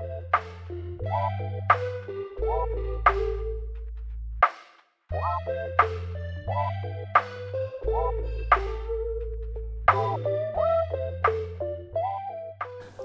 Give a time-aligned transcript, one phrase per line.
[0.00, 0.38] Thank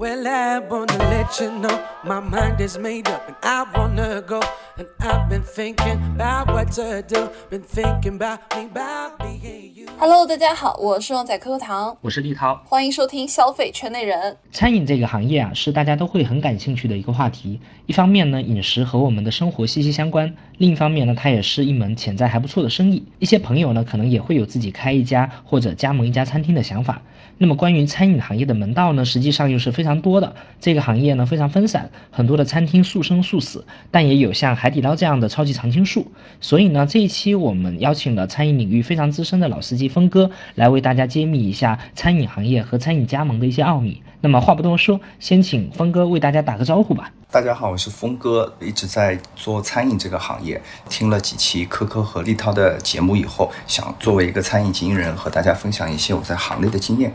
[0.00, 4.40] Well, I wanna let you know my mind is made up and I wanna go.
[4.78, 7.28] And I've been thinking about what to do.
[7.50, 9.88] Been thinking about me, about being you.
[9.98, 14.38] Hello，大家好，我是旺仔可可糖，我是立涛，欢迎收听消费圈内人。
[14.50, 17.60] 餐饮这个行业啊，是大家都会很感兴趣的一个话题。
[17.84, 20.26] 一方面呢，饮食和我们的生活息息相关；
[20.56, 23.06] 另一方面呢，它也是一门潜在还不错的生意。
[23.18, 27.02] 一些朋友呢，可能也会有自己开一家或者加盟一家餐厅的想法。
[27.42, 30.34] 那么关于餐饮行业的门道呢，实际上又是非常多的。
[30.60, 36.12] 这个行业呢非常分散，很多的餐厅速生速死，但也有像海底捞这样的超级常青树。
[36.42, 44.02] 所以呢，这一期我们邀请了餐饮领域非常资深的老司机峰哥来为大家揭秘一下餐饮行业和餐饮加盟的一些奥秘。
[44.20, 47.10] 那么话不多说，先请峰哥为大家打个招呼吧。
[47.30, 50.60] 大家好，我是峰哥，一直在做餐饮这个行业，
[50.90, 57.10] 听了几期科科和立涛的节目以后，想作为一个餐饮经营人和大家分享一些我在行内的经验。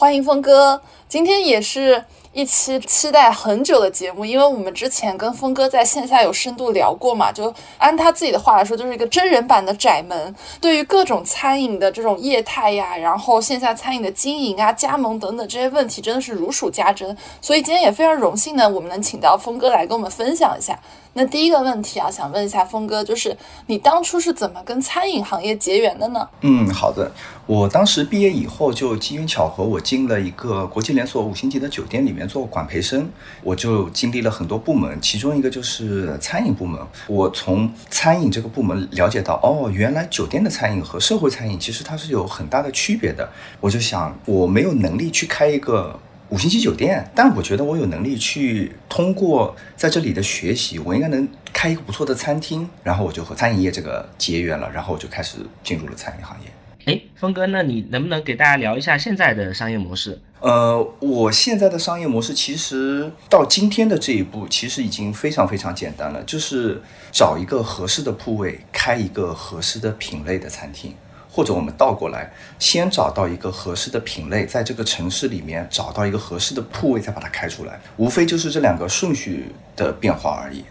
[0.00, 17.14] 欢迎峰哥，今天也是一期期待很久的节目，因为我们之前跟峰哥在线下有深度聊过嘛，就按他自己的话来说，就是一个真人版的窄门，对于各种餐饮的这种业态呀，然后线下餐饮的经营啊、加盟等等这些问题，真的是如数家珍。
[17.42, 20.80] 所以今天也非常荣幸呢，我们能请到峰哥来跟我们分享一下。
[21.12, 26.28] 那第一个问题啊，想问一下峰哥，就是你当初是怎么跟餐饮行业结缘的呢？
[26.42, 27.10] 嗯，好的，
[27.46, 33.10] 我当时毕业以后就机缘巧合，我进了一个国际连锁五星级的酒店里面做管培生，
[33.42, 36.80] 我就经历了很多部门，其中一个就是餐饮部门。
[37.08, 43.28] 我从餐饮这个部门了解到，哦，原来酒店的餐饮和社会餐饮其实它是有很大的区别的。
[43.60, 45.98] 我就想，我没有能力去开一个。
[46.30, 56.46] 五星级酒店，但我觉得我有能力去通过在这里的学习，我应该能开一个不错的餐厅，然后我就和餐饮业这个结缘了，然后我就开始进入了餐饮行业。
[56.86, 60.20] 哎，峰哥，那你能不能给大家聊一下现在的商业模式？
[60.38, 66.80] 呃，我现在的商业模式其实到今天的这一步，其实已经非常非常简单了，就是
[67.12, 70.94] 找一个合适的铺位，开一个合适的品类的餐厅。
[71.32, 79.46] 或者我们倒过来，先找到一个合适的品类，在这个城市里面找到一个合适的铺位，再把它开出来，无非就是这两个顺序
[79.76, 80.64] 的变化而已。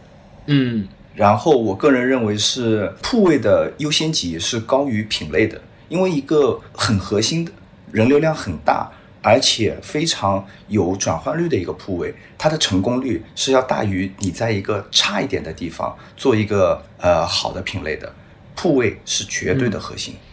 [0.48, 7.52] 嗯，然后我个人认为是铺位的优先级是高于品类的，因为一个很核心的、
[7.92, 8.92] 人流量很大，
[9.22, 18.12] 而且非常有转换率的一个铺位，它的成功率是要大于你在一个差一点的地方做一个呃好的品类的
[18.56, 20.16] 铺位是绝对的核心。
[20.16, 20.29] 嗯，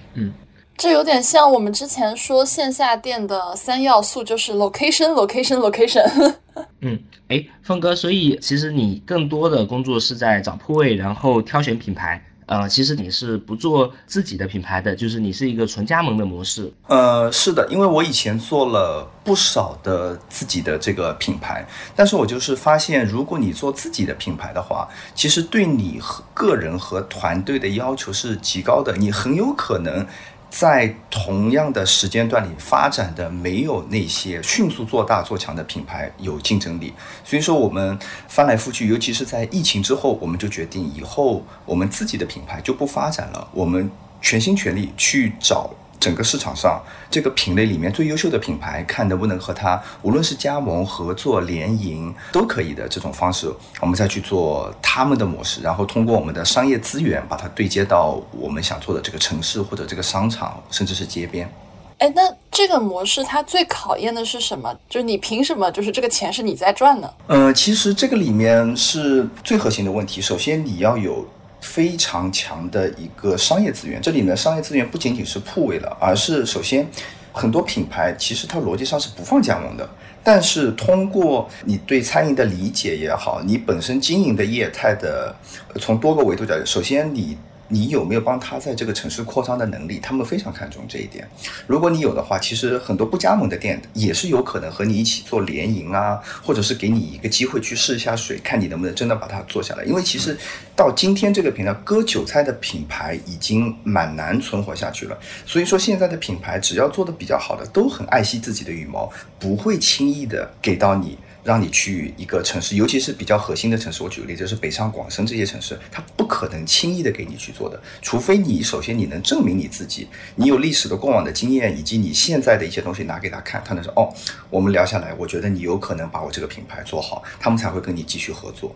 [0.77, 6.35] 这有点像我们之前说线下店的三要素，就是 location，location，location。
[6.83, 12.23] 嗯，哎，峰哥，所以其实你更多的工作是在找铺位，然后挑选品牌。
[12.47, 16.73] 呃，其实你是不做自己的品牌的，就是你是一个纯加盟的模式。
[16.87, 30.07] 呃，是的，因为我以前做了不少的自己的这个品牌，但是我就是发现，如果你做自己的品牌的话，其实对你和个人和团队的要求是极高的，你很有可能。
[30.51, 37.99] 在同样的时间段里发展的没有那些迅速做大做强的品牌有竞争力，所以说我们
[38.29, 43.91] 翻来覆去，尤其是在疫情之后，我们就决定以后我们自己的品牌就不发展了，我们
[44.23, 45.71] 全心全力去找。
[45.99, 61.51] 整个市场上这个品类里面最优秀的品牌，看能不能和它无论是加盟、合作、联营都可以的这种方式，我们再去做他们的模式，然后通过我们的商业资源把它对接到我们想做的这个城市或者这个商场，甚至是街边。
[61.99, 64.75] 哎，那这个模式它最考验的是什么？
[64.89, 67.11] 就是你凭什么就是这个钱是你在赚呢？
[67.27, 70.21] 呃，其实这个里面是最核心的问题。
[70.21, 71.27] 首先你要有。
[71.67, 76.87] 非常强的一个商业资源，这里呢商业资源不仅仅是铺位了，而是首先
[77.33, 79.87] 很多品牌其实它逻辑上是不放加盟的，
[80.23, 85.35] 但是通过你对餐饮的理解也好，你本身经营的业态的，
[85.81, 87.37] 从多个维度讲，首先你
[87.69, 89.99] 你有没有帮他在这个城市扩张的能力？
[90.01, 91.29] 他们非常看重这一点。
[91.67, 99.85] 如果你有的话，其实很多不加盟的店也是有可能和你一起做联营啊，或者是给你一个机会去试一下水，看你能不能真的把它做下来。
[99.85, 100.37] 因为其实
[100.75, 105.19] 到今天这个平台，割韭菜的品牌已经蛮难存活下去了。
[105.45, 111.19] 所以说现在的品牌，只要做的比较好的，都很爱惜自己的羽毛，不会轻易的给到你。
[111.47, 124.13] 让你去一个城市，尤其是比较核心的城市，我举个例子，就是北上广深这些城市，他不可能轻易的给你去做的，除非你首先你能证明你自己，你有历史的过往的经验，以及你现在的一些东西拿给他看，他能说哦，
[124.51, 128.75] 我们聊下来，我觉得你有可能把我这个品牌做好，他们才会跟你继续合作。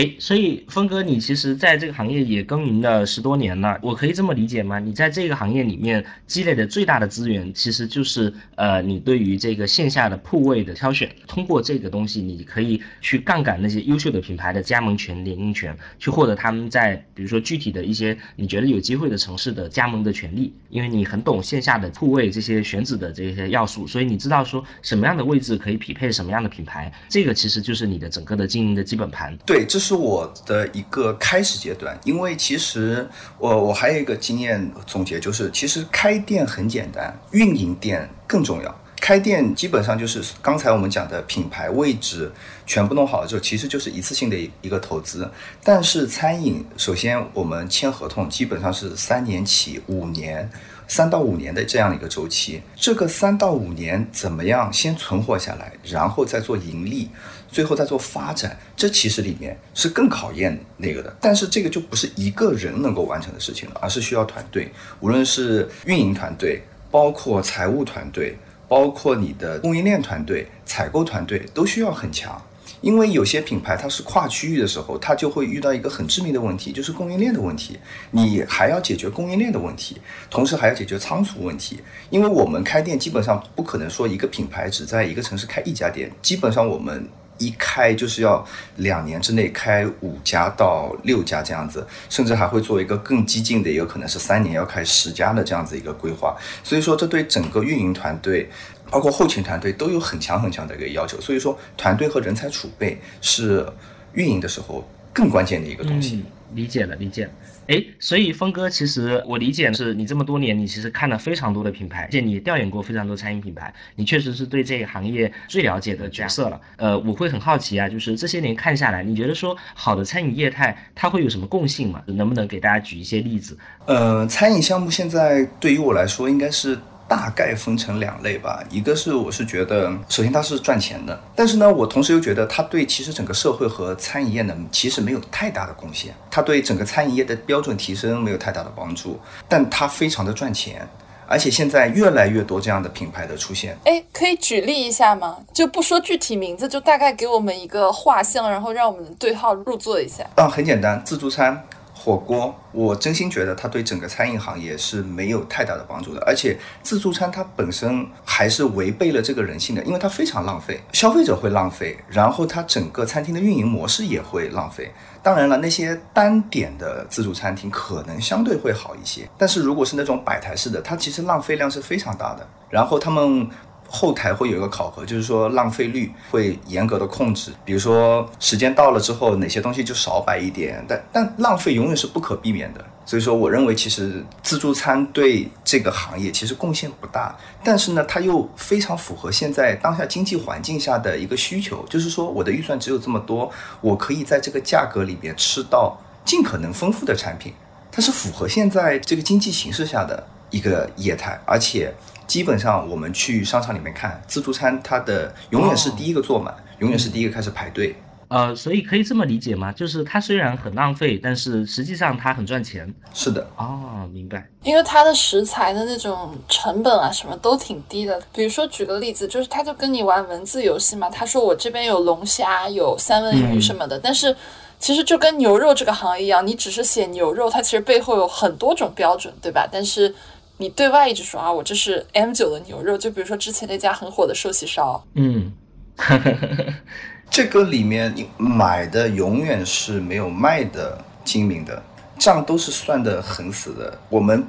[0.00, 4.78] 哎，所以峰哥，你其实在这个行业也耕耘了十多年了，我可以这么理解吗？
[4.78, 29.36] 你在这个行业里面积累的最大的资源，其实就是呃，你对于这个线下的铺位的挑选，通过这个东西，你可以去杠杆那些优秀的品牌的加盟权、联营权，去获得他们在比如说具体的一些你觉得有机会的城市的加盟的权利，因为你很懂线下的铺位这些选址的这些要素，所以你知道说什么样的位置可以匹配什么样的品牌，这个其实就是你的整个的经营的基本盘。
[29.44, 29.80] 对，这。
[29.80, 33.08] 是是我的一个开始阶段，因为其实
[33.38, 38.72] 我我还有一个经验总结，就是其实开店很简单，运营店更重要。
[39.00, 42.30] 开店基本上就是刚才我们讲的品牌位置
[42.66, 45.28] 全部弄好了之后，其实就是一次性的一个投资。
[45.64, 50.48] 但是餐饮，首先我们签合同基本上是三年起五年。
[50.86, 57.08] 三到五年的这样一个周期，这个三到五年怎么样先存活下来，然后再做盈利，
[57.50, 61.16] 最后再做发展，这其实里面是更考验那个的。
[61.20, 64.70] 但是这个就不是一个人能够完成的事情了，而是需要团队，
[65.00, 68.36] 无论是运营团队，包括财务团队，
[68.68, 72.40] 包括你的供应链团队、采购团队，都需要很强。
[72.80, 77.78] 因为有些品牌它是跨区域的时候，它就会遇到一个很致命的问题，就是供应链的问题。
[78.10, 80.00] 你还要解决供应链的问题，
[80.30, 81.80] 同时还要解决仓储问题。
[82.08, 87.06] 因为我们开店基本上不可能说一个品牌只在一个城市开一家店，基本上我们。
[87.40, 88.46] 一开就是要
[88.76, 96.36] 两年之内开五家到六家这样子，甚至还会做一个更激进的，也有可能是三年要开十家的这样子一个规划。
[96.62, 98.48] 所以说，这对整个运营团队，
[98.90, 101.20] 包括后勤团队都有很强很强的一个要求。
[101.20, 103.66] 所以说，团队和人才储备是
[104.12, 106.22] 运营的时候更关键的一个东西。
[106.54, 107.30] 理解了，理解了。
[107.70, 116.60] 哎，所以峰哥，其实我理解是你这么多年，你其实看了非常多的品牌，而且你调研过非常多餐饮品牌，你确实是对这个行业最了解的角色了。
[116.76, 122.02] 呃，我会很好奇啊，就是这些年看下来，你觉得说好的餐饮业态它会有什么共性吗？
[122.06, 123.56] 能不能给大家举一些例子？
[123.86, 126.76] 呃，餐饮项目现在对于我来说应该是。
[127.10, 139.18] 大概分成两类吧，一个是我是觉得，首先它是赚钱的，但是呢，我同时又觉得它对其实整个社会和餐饮业呢，其实没有太大的贡献，它对整个餐饮业的标准提升没有太大的帮助，
[139.48, 140.88] 但它非常的赚钱，
[141.26, 143.76] 而且现在越来越多这样的品牌的出现。
[143.86, 145.38] 哎，可以举例一下吗？
[145.52, 150.24] 就不说具体名字，就大概给我们一个画像，然后让我们对号入座一下。
[150.36, 151.60] 啊，很简单，自助餐。
[152.02, 164.90] 火锅，我真心觉得它对整个餐饮行业是没有太大的帮助的，而且自助餐它本身还是违背了这个人性的，因为它非常浪费，消费者会浪费，然后它整个餐厅的运营模式也会浪费。
[165.22, 172.48] 当然了，那些单点的自助餐厅可能相对会好一些，但是如果是那种摆台式的，它其实浪费量是非常大的。
[172.70, 173.46] 然后他们。
[173.92, 177.50] 后台会有一个考核，就是说浪费率会严格的控制。
[177.64, 182.84] 比如说时间到了之后，哪些东西就少摆一点，但但浪费永远是不可避免的。
[183.04, 193.50] 所以说，我认为其实自助餐对这个行业其实贡献不大，但是呢，它又非常符合现在当下经济环境下的一个需求，就是说我的预算只有这么多，
[193.80, 197.52] 我可以在这个价格里边吃到尽可能丰富的产品，
[197.90, 201.92] 它是符合现在这个经济形势下的一个业态，而且。
[202.30, 207.96] 基本上我们去商场里面看自助餐，它的永远是第一个坐满，永远是第一个开始排队。
[208.28, 209.72] 呃，所以可以这么理解吗？
[209.72, 212.94] 就是它虽然很浪费，但是实际上它很赚钱。
[213.12, 213.44] 是的。
[213.56, 214.48] 哦，明白。
[214.62, 218.22] 因为它的食材的那种成本啊，什么都挺低的。
[218.32, 221.10] 比如说举个例子，就是他就跟你玩文字游戏嘛。
[221.10, 224.36] 他说我这边有龙虾，有三文鱼什么的，但是
[224.78, 229.68] 其实就跟牛肉这个行业一样，你只是写牛肉，它其实背后有很多种标准，对吧？
[229.68, 230.14] 但是。
[230.60, 235.50] 你对外一直说啊，我这是 M 九的牛肉，就比如说之前那家很火的寿喜烧，嗯，
[237.30, 241.82] 这个里面你买的永远是没有卖的精明的，
[242.18, 243.98] 账都是算的很死的。
[244.10, 244.46] 我们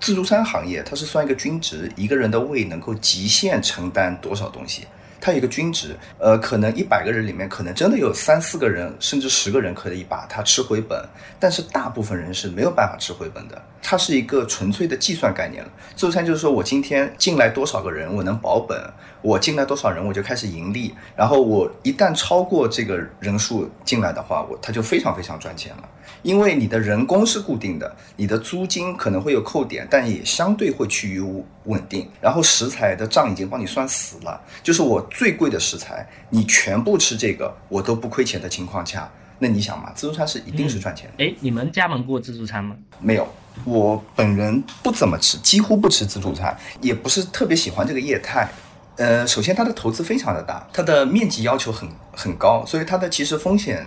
[0.00, 4.86] 自助餐行业它是算一个均值，一个人的胃能够极限承担多少东西，
[5.20, 11.06] 它有一个均值，呃，可能一百个人里面，可能真的有三四个人，甚至十个人可以把它吃回本，
[11.38, 13.62] 但是大部分人是没有办法吃回本的。
[13.82, 15.70] 它是一个纯粹的计算概念了。
[15.96, 18.78] 自助餐就是说我今天进来多少个人，我能保本，
[19.22, 25.88] 我进来多少人我就开始盈利，然后我一旦超过这个人数进来的话，我它就非常非常赚钱了。
[26.22, 31.20] 因为你的人工是固定的，你的租金可能会有扣点，但也相对会趋于
[31.64, 32.06] 稳定。
[32.20, 41.24] 然后食材的账已经帮你算死了，就是我最贵的食材，你全部吃这个，我都不亏钱的情况下，那你想嘛，自助餐是一定是赚钱的。
[41.24, 42.76] 哎，你们加盟过自助餐吗？
[43.00, 43.26] 没有，
[43.64, 48.48] 我本人不怎么吃，几乎不吃自助餐，也不是特别喜欢这个业态。
[48.96, 53.86] 呃，首先它的投资非常的大，它的面积要求很很高，所以它的其实风险。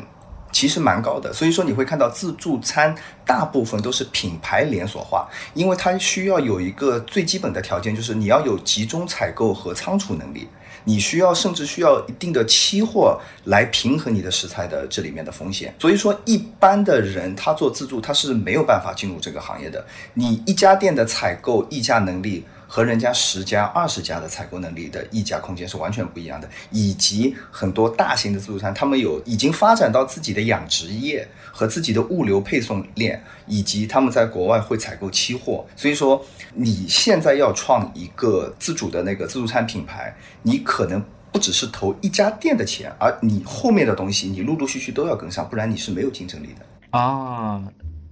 [0.52, 2.94] 其实蛮高的，所以说你会看到自助餐
[3.26, 10.48] 大部分都是品牌连锁化，因为它需要有一个最基本的条件，就是你要有集中采购和仓储能力，
[10.86, 15.74] 你需要甚至需要一定的期货来平衡你的食材的这里面的风险。
[15.80, 22.44] 所以说一般的人他做自助他是没有办法进入这个行业的，你一家店的采购议价能力。
[22.74, 35.64] 和人家十家、二十家的采购能力的溢价空间是完全不一样的，以及很多大型的自助餐，他们有已经发展到自己的养殖业和自己的物流配送链，以及他们在国外会采购期货。
[35.76, 36.26] 所以说，
[36.56, 40.12] 你现在要创一个自主的那个自助餐品牌，
[40.42, 41.00] 你可能
[41.32, 47.62] 不只是投一家店的钱，而你后面的东西你陆陆续续都要跟上，不然你是没有竞争力的啊。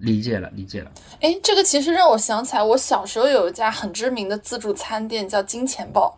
[0.01, 0.91] 理解了，理解了。
[1.21, 6.17] 哎，这个其实让我想起来，我小时候有一家很知名的自助餐店叫金钱豹。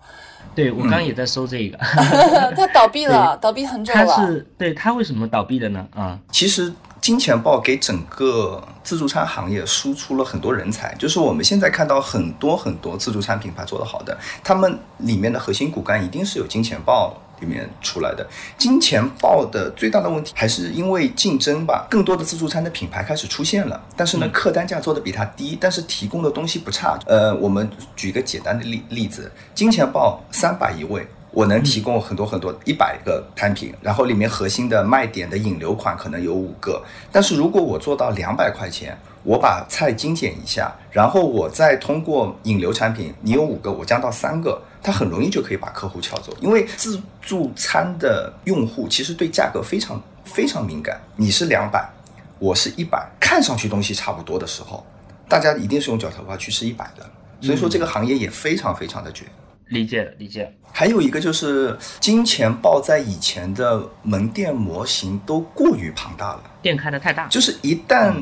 [0.55, 1.77] 对，我刚刚也在搜这个。
[2.55, 4.05] 它倒闭了，倒闭很久了。
[4.05, 5.87] 它是对它为什么倒闭的呢？
[5.95, 6.71] 啊，其实
[7.01, 17.19] 金钱豹给整个自助餐行业输出了很多人才，就是我们现在看到很多很多自助餐品牌做得好的，他们里面的核心骨干一定是有金钱豹。
[17.39, 18.25] 里面出来的
[18.57, 26.97] 金钱豹的最大的问题还是因为竞争吧，更多的自助餐的品牌开始出现了，但是呢，客单价做的比它低，但是提供的东西不差。
[27.05, 38.97] 呃，我们举一个简单的例例子，金钱豹三百一位，我能提供很多很多一百个单品，然后里面核心的卖点的引流款可能有五个，但是如果我做到两百块钱。
[39.25, 46.35] 我把菜精简一下，然后我再通过引流产品，你有五个，我降到三个，它很容易就可以把客户撬走。
[46.41, 51.01] 因为自助餐的用户其实对价格非常非常敏感。
[51.15, 51.89] 你是两百，
[52.37, 54.85] 我是一百，看上去东西差不多的时候，
[55.29, 57.09] 大家一定是用脚头花去吃一百的。
[57.39, 59.25] 所以说这个行业也非常非常的卷。
[59.69, 60.53] 理解理解。
[60.71, 68.13] 还有一个就是金钱豹在以前的门店模型都过于庞大了，店开的太大，就是一旦。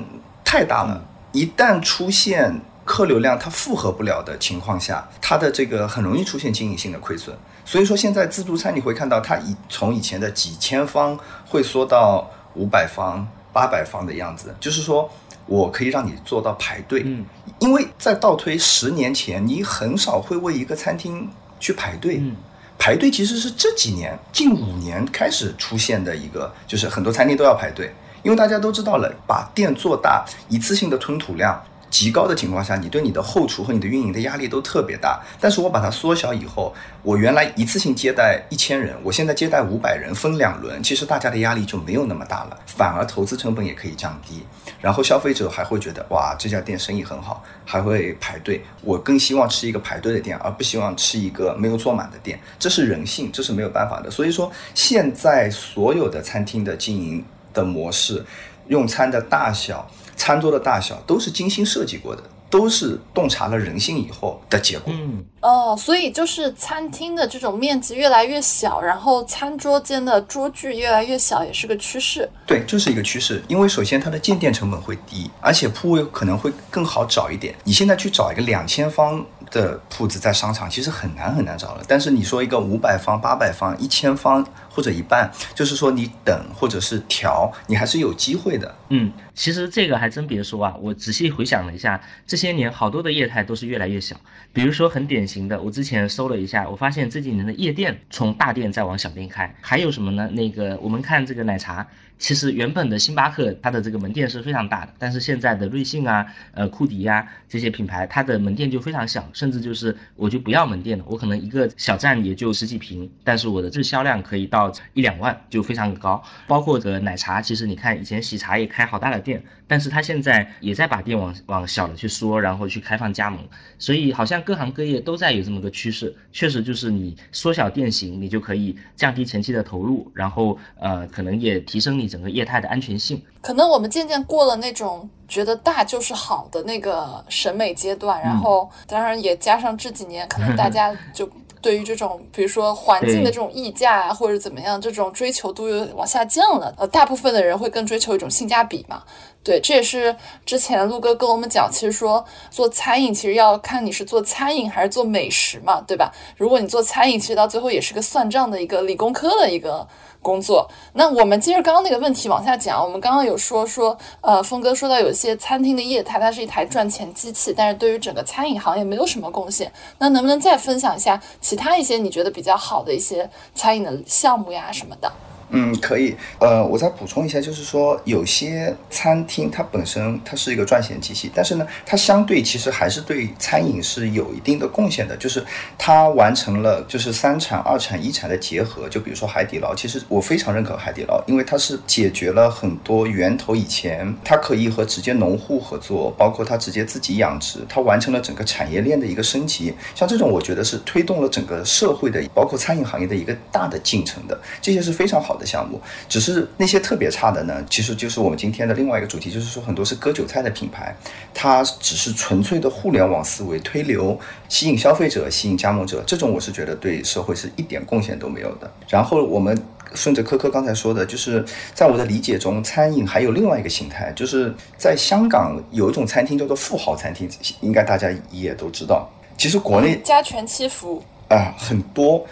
[0.43, 7.33] 太大了，一旦出现客流量它负荷不了的情况下，它的这个很容易出现经营性的亏损。
[7.63, 15.09] 所以说现在自助餐你会看到它以从以前的几千方会缩到五百方、八百方的样子，就是说
[15.45, 17.03] 我可以让你做到排队。
[17.05, 17.25] 嗯，
[17.59, 21.29] 因为在倒推十年前，你很少会为一个餐厅
[21.59, 22.17] 去排队。
[22.19, 22.35] 嗯，
[22.77, 27.93] 排队其实是这几年近五年开始出现的一个，就是很多餐厅都要排队。
[28.23, 31.59] 因为大家都知道了，把店做大，一次性的吞吐量
[31.91, 35.21] 极高的情况下，你对你的后厨和你的运营的压力都特别大。
[35.39, 44.41] 但是我把它缩小以后，我原来一次性接待一千人，我现在接待五百人，分两轮，其实大家的压力就没有那么大了，反而投资成本也可以降低。
[44.79, 48.63] 然后消费者还会觉得，哇，这家店生意很好，还会排队。
[48.81, 52.39] 我更希望吃一个排队的店，而不希望吃一个没有坐满的店。
[52.57, 54.09] 这是人性，这是没有办法的。
[54.09, 57.23] 所以说，现在所有的餐厅的经营。
[57.53, 58.25] 的模式，
[58.71, 59.85] 用餐的大小、
[60.15, 64.93] 餐桌的大小都是精心设计过的，都是洞察了人性以后的结果。
[64.95, 72.29] 嗯，哦，所以就是餐厅的这种面积越来越小，然后餐桌间的桌距越来越小，也是个趋势。
[72.47, 73.43] 对，就是一个趋势。
[73.49, 77.53] 因为首先它的建店成本会低，而且铺位可能会更好找一点。
[77.65, 79.25] 你现在去找一个两千方。
[79.51, 88.73] 的铺子在商场其实很难很难找了，但是你说一个五百方、八百方、一千方或者一半，就是说你等或者是调，你还是有机会的。
[88.89, 94.15] 嗯，其实这个还真别说啊，我仔细回想了一下，这些年好多的业态都是越来越小。
[94.53, 100.29] 比如说很典型的，我之前搜了一下，我发现这几年的夜店从大店在往小店开，还有什么呢？
[100.29, 101.85] 那个我们看这个奶茶。
[102.21, 106.23] 其实原本的星巴克它的这个门店是非常大的，但是现在的瑞幸啊、
[106.53, 116.23] 呃库迪呀这些品牌，它的门店就非常小，甚至就是我就不要门店了，我可能一个小站也就十几平，但是我的日销量可以到一两万，就非常高。
[116.45, 123.39] 包括的奶茶，其实你看以前喜茶也开好大的店，但是他现在也在把店往往小了去缩，然后去开放加盟。
[123.79, 126.13] 所以好像各行各业都在有这么个趋势。
[126.33, 133.23] 确实就是你缩小店型，你就可以降低前期的投入，然后呃可能也提升你整个业态的安全性。
[133.39, 141.31] 可能我们渐渐过了那种觉得大就是好的那个审美阶段，然后当然也加上这几年可能大家就。
[141.61, 146.73] 对于这种，比如说环境的这种溢价啊，或者怎么样，这种追求度又往下降了。
[146.77, 149.03] 呃，大部分的人会更追求一种性价比嘛。
[149.43, 150.15] 对，这也是
[150.45, 156.11] 之前陆哥跟我们讲，其实说做餐饮，其实要看你是做餐饮还是做美食嘛，对吧？
[156.37, 159.87] 如果你做餐饮，其实到最后也是个算账的一个理工科的一个。
[160.21, 162.81] 工作，那我们接着刚刚那个问题往下讲。
[162.83, 169.71] 我们刚刚有说说，呃，峰哥说到有些餐厅的业态，它是一台赚钱机器，但是对于整个餐饮行业没有什么贡献。
[169.97, 175.11] 那能不能再分享一下其他一些你觉得比较好的一些餐饮的项目呀什么的？
[175.51, 176.15] 嗯，可以。
[176.39, 185.15] 呃，我再补充一下，就是说有些餐厅它本身它是一个赚钱机器，但是呢，它相对其实还是对餐饮是有一定的贡献的。
[185.17, 185.43] 就是
[185.77, 188.87] 它完成了就是三产、二产、一产的结合。
[188.89, 199.73] 就比如说海底捞，其实我非常认可海底捞，因为它是解决了很多源头以前它可以和直接农户合作，包括它直接自己养殖，它完成了整个产业链的一个升级。
[199.93, 204.39] 像这种，我觉得是推动了整个社会的，包括餐饮行业的一个大的进程的。
[204.61, 205.40] 这些是非常好的。
[205.41, 210.95] 的项目，只是那些特别差的呢，其实就是我们今天的另外一个主题，就是说很多是割韭菜的品牌，
[211.33, 214.17] 它只是纯粹的互联网思维推流，
[214.47, 218.71] 吸引消费者，吸引加盟者，这种我是觉得对社会是一点贡献都没有的。
[218.87, 219.59] 然后我们
[219.93, 221.43] 顺着科科刚才说的，就是
[221.73, 227.27] 在我的理解中，餐饮还有另外一个形态，就是在香港有一种餐厅叫做富豪餐厅，
[227.61, 229.09] 应该大家也都知道。
[229.37, 232.25] 其实国内加全期服务啊很多，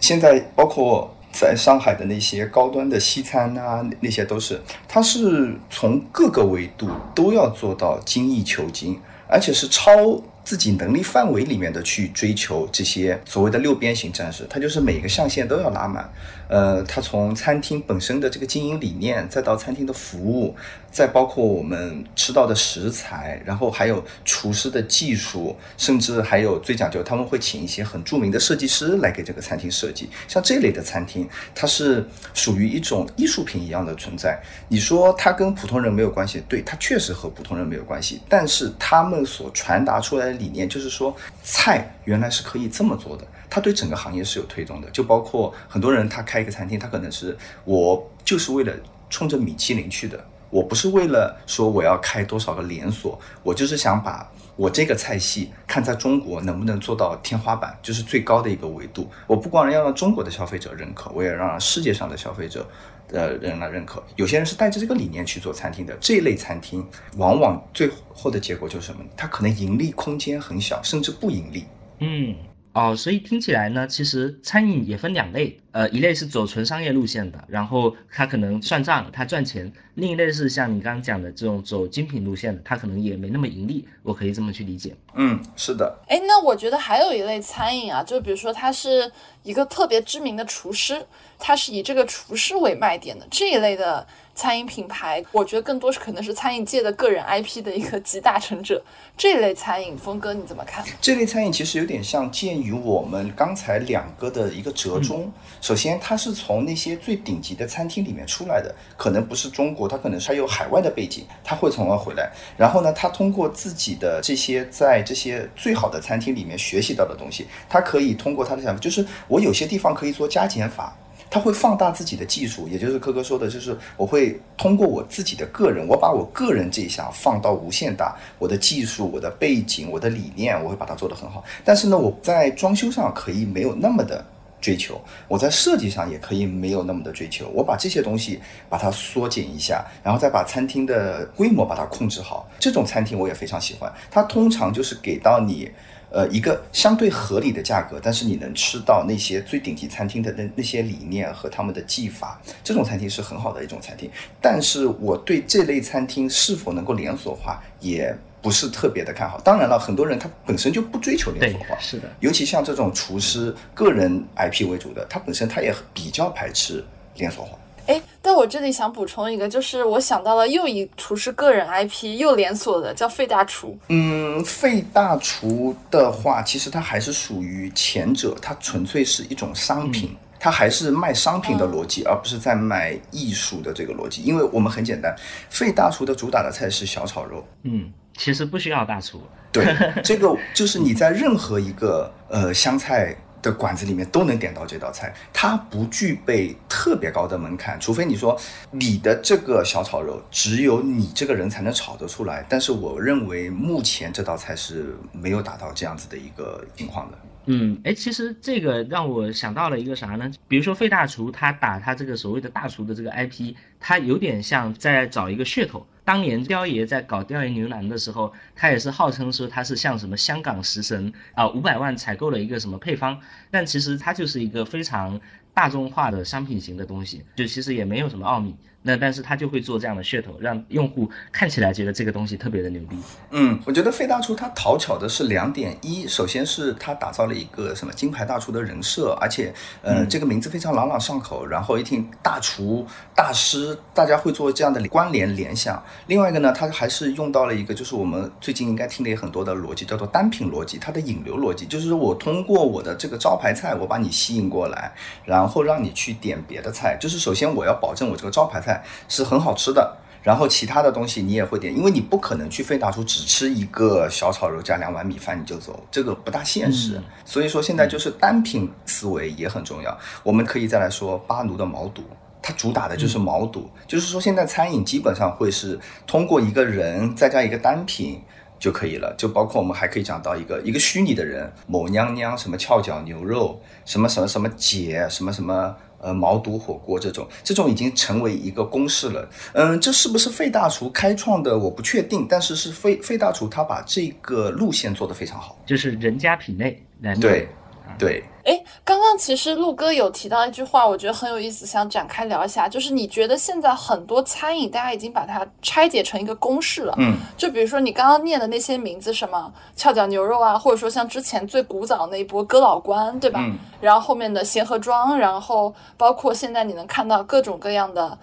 [0.00, 1.12] 现在包括。
[1.38, 16.08] 在上海的那些高端的西餐啊，那些都是，它是从各个维度都要做到精益求精，而且是超自己能力范围里面的去追求这些所谓的六边形战士，它就是每个象限都要拉满。
[16.48, 20.54] 呃，它从餐厅本身的这个经营理念，再到餐厅的服务，
[20.90, 30.08] 再包括我们吃到的食材，然后还有厨师的技术，甚至还有最讲究，他们会请一些很著名的设计师来给这个餐厅设计。
[30.28, 34.40] 像这类的餐厅，它是属于一种艺术品一样的存在。
[34.68, 38.20] 你说它跟普通人没有关系，对，它确实和普通人没有关系。
[38.28, 43.26] 但是他们所传达出来的理念，就是说菜原来是可以这么做的。
[43.48, 48.72] 它对整个行业是有推动的，就包括很多人他开一个餐厅，他可能是我就是为了
[49.08, 59.08] 冲着米其林去的，我不是为了说我要开多少个连锁，我就是想把我这个菜系看在中国能不能做到天花板，就是最高的一个维度。
[59.26, 62.66] 我不光要让中国的消费者认可，我也让世界上的消费者
[63.08, 64.02] 的人来认可。
[64.16, 66.84] 有些人是带着这个理念去做餐厅的，这一类餐厅
[67.16, 69.04] 往往最后的结果就是什么？
[69.16, 71.64] 它可能盈利空间很小，甚至不盈利。
[72.00, 72.34] 嗯。
[72.76, 84.94] 哦，所以听起来呢，其实餐饮也分两类，呃，一类是走纯商业路线的，然后他可能算账，他赚钱；另一类是像你刚刚讲的这种走精品路线的，他可能也没那么盈利，我可以这么去理解。
[85.14, 85.98] 嗯，是的。
[86.06, 89.10] 哎，那我觉得还有一类餐饮啊，就比如说他是
[89.42, 91.02] 一个特别知名的厨师，
[91.38, 94.06] 他是以这个厨师为卖点的这一类的。
[94.36, 98.80] 餐饮品牌，我觉得更多是可能是餐饮界的个人 IP 的一个集大成者。
[99.16, 100.84] 这类餐饮，峰哥你怎么看？
[101.00, 105.32] 这类餐饮其实有点像鉴于我们刚才两个的一个折中。
[105.62, 112.30] 首先，它是从那些最顶级的餐厅里面出来的，可能不是中国，它可能是还有海外的背景，他会从而回来。
[112.58, 120.94] 然后呢，他通过自己的这些在这些最好的餐厅里面学习到的东西，他可以通过他的想法，就是我有些地方可以做加减法。
[121.28, 131.42] 他会放大自己的技术，也就是科科说的，就是我会通过我自己的个人，我把我个人这一项放到无限大，我的技术、我的背景、我的理念，我会把它做得很好。
[131.64, 134.24] 但是呢，我在装修上可以没有那么的
[134.60, 137.48] 追求，我在设计上也可以没有那么的追求。
[137.52, 142.48] 我把这些东西把它缩减一下，然后再把餐厅的规模把它控制好。
[142.58, 145.70] 这种餐厅我也非常喜欢，它通常就是给到你。
[146.10, 154.10] 呃，一个相对合理的价格，但是你能吃到那些最顶级餐厅的那那些理念和他们的技法，这种餐厅是很好的一种餐厅。
[154.40, 159.40] 但是我对这类餐厅是否能够连锁化，也不是特别的看好。
[159.40, 162.08] 当然了，很多人他本身就不追求连锁化，是的。
[162.20, 166.84] 尤其像这种厨师个人 IP 为主的，他本身他也比较排斥
[167.16, 167.58] 连锁化。
[167.86, 173.78] 哎，但我这里想补充一个，就是我想到了又一厨师个人 IP 又连锁的，叫费大厨。
[173.88, 180.16] 嗯，费大厨的话，其实它还是属于前者，它纯粹是一种商品。
[180.38, 184.22] 它还是卖商品的逻辑，而不是在卖艺术的这个逻辑。
[184.22, 185.16] 因为我们很简单，
[185.48, 187.42] 费大厨的主打的菜是小炒肉。
[187.62, 189.22] 嗯，其实不需要大厨。
[189.50, 189.64] 对，
[190.04, 193.16] 这个就是你在任何一个呃湘菜。
[193.46, 198.36] 的馆子里面都能点到这道菜，它不具备特别高的门槛，除非你说
[198.72, 202.44] 你的这个小炒肉只有你这个人才能炒得出来。
[202.48, 207.18] 但是我认为目前这道菜是没有达到这样子的一个情况的。
[207.46, 210.28] 嗯，哎，其实这个让我想到了一个啥呢？
[210.48, 215.86] 比如说费大厨他打他这个所谓的大厨的这个 IP，他有点像在找一个噱头。
[216.06, 223.18] 当年雕爷在搞雕爷牛腩的时候，他也是号称说他是像什么香港食神啊，五百万采购了一个什么配方，
[223.50, 225.20] 但其实它就是一个非常
[225.52, 228.54] 大众化的商品型的东西，就其实也没有什么奥秘。
[228.86, 232.96] 那但是他就会做这样的噱头，让用户看起来觉得这个东西特别的牛逼。
[233.32, 245.82] 嗯，我觉得费大厨他讨巧的是两点：一，首先是他打造了一个什么金牌大厨的人设，而且呃这个名字非常朗朗上口，然后一听大厨大师，大家会做这样的关联联想。
[246.06, 254.92] 另外一个呢，他还是用到了一个就是我们最近应该听的也很多的逻辑，叫做单品逻辑，它的引流逻辑，就是我通过我的这个招牌菜，我把你吸引过来，
[255.24, 256.96] 然后让你去点别的菜。
[257.00, 258.75] 就是首先我要保证我这个招牌菜。
[259.08, 267.00] 是很好吃的，然后其他的东西你也会点，因为你不可能去费大厨只吃一个小炒肉加两碗米饭你就走，这个不大现实。
[267.24, 269.96] 所以说现在就是单品思维也很重要。
[270.22, 272.02] 我们可以再来说巴奴的毛肚，
[272.42, 278.20] 它主打的就是毛肚，就是说现在餐饮基本上会是通过一个人再加一个单品
[278.58, 285.76] 就可以了，就包括我们还可以讲到一个一个虚拟的人，某娘娘什么翘脚牛肉，什么什么什么姐，什么什么。
[285.98, 289.28] 呃，毛肚火锅这种，这种已经成为一个公式了。
[289.52, 291.56] 嗯，这是不是费大厨开创的？
[291.58, 296.82] 我不确定，但是是费费大厨他把这个路线做得非常好，就是人家品类，
[297.20, 297.48] 对。
[297.96, 302.68] 对，哎，刚刚其实陆哥有提到一句话，我觉得很有意思，想展开聊一下。
[302.68, 306.94] 就是你觉得现在很多餐饮，大家已经把它拆解成一个公式了。
[306.98, 313.40] 嗯，就比如说你刚刚念的那些名字，什么翘脚牛肉啊，或者说像之前最古早那一波哥老关，对吧？
[313.42, 313.58] 嗯。
[313.80, 318.16] 然后后面的协和庄，然后包括现在你能看到各种各样的。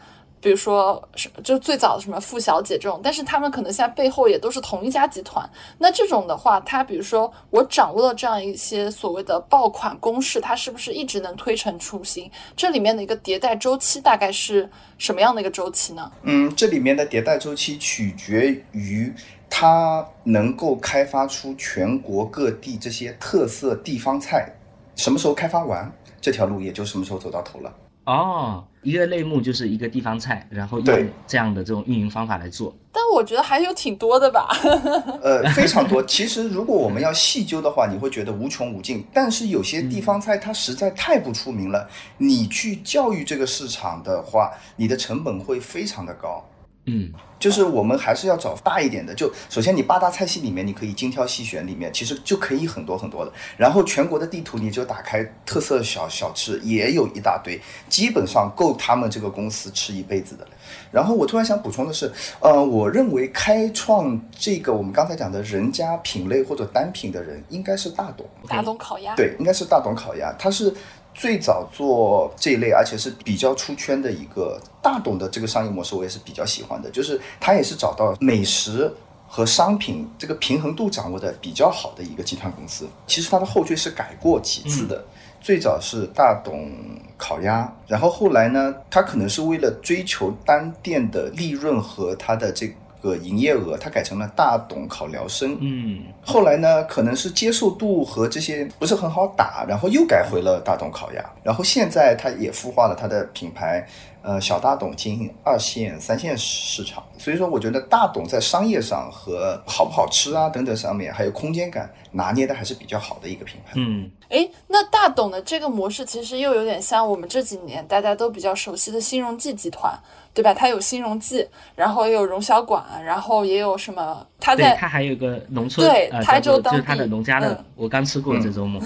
[0.43, 5.49] 比如说，什就最早的什么付小姐这种，但是他们可能现在背后也都是同一家集团。
[5.77, 12.29] 那这种的话，它比如说我掌握了这样一些所谓的爆款公式，它是不是一直能推陈出新？
[12.57, 16.11] 这里面的一个迭代周期大概是什么样的一个周期呢？
[16.23, 19.13] 嗯，这里面的迭代周期取决于
[19.49, 24.53] 它能够开发出全国各地这些特色地方菜，
[24.97, 27.73] 什么时候开发完，这条路也就什么时候走到头了。
[28.05, 32.75] 哦，一个类目就是一个地方菜，然后用这样的这种运营方法来做。
[32.91, 34.47] 但我觉得还有挺多的吧。
[35.23, 36.03] 呃，非常多。
[36.03, 39.03] 其实如果我们要细究的话，你会觉得无穷无尽。
[39.11, 46.45] 但是有些地方菜它实在太不出名了，你去教育这个市场的话，你的成本会非常的高。
[46.85, 49.15] 嗯，就是我们还是要找大一点的。
[49.15, 53.31] 就首先你八大菜系里面，你可以精挑细选，里面其实就可以很多很多的。
[53.55, 60.51] 然后全国的地图你就打开特色小小吃，也有一大堆，基本上够他们这个公司吃一辈子的了。
[60.91, 68.27] 然后我突然想补充的是，呃，我认为开创这个我们刚才讲的人家品类或者单品的人，应该是大董。
[68.47, 69.15] 大董烤鸭。
[69.15, 70.73] 对，应该是大董烤鸭，他是。
[71.13, 76.89] 最早做这一类，而且是比较出圈的一个大董的这个商业模式，我也是比较喜欢的。
[76.89, 78.91] 就是他也是找到美食
[79.27, 82.87] 和商品这个平衡度掌握的比较好的一个集团公司。
[83.07, 85.03] 其实它的后缀是改过几次的，
[85.41, 86.71] 最早是大董
[87.17, 92.73] 烤鸭，然后后来呢，他可能是为了追求单店的利润和它的这。
[93.03, 95.53] 个营业额，它改成了大董烤辽参。
[95.59, 101.23] 嗯，后来呢，可能是接受度和这些不是很好打，然后又改回了大董烤鸭。
[101.43, 103.85] 然后现在它也孵化了它的品牌，
[104.21, 107.03] 呃，小大董经营二线、三线市场。
[107.17, 113.73] 所以说，我觉得大董在商业上和好不好吃啊等等上面，还有空间感拿捏的还是比较好的一个品牌。
[113.75, 119.93] 嗯，哎，那大董的这个模式其实又有点像我们这几年大家都比较熟悉的新荣记集团。
[120.35, 120.51] 对吧？
[120.51, 124.25] 它有新荣记，然后也有荣小馆，然后也有什么？
[124.39, 127.55] 它在它还有个农村，对，台州就是它的农家乐。
[127.75, 128.81] 我刚吃过这周末。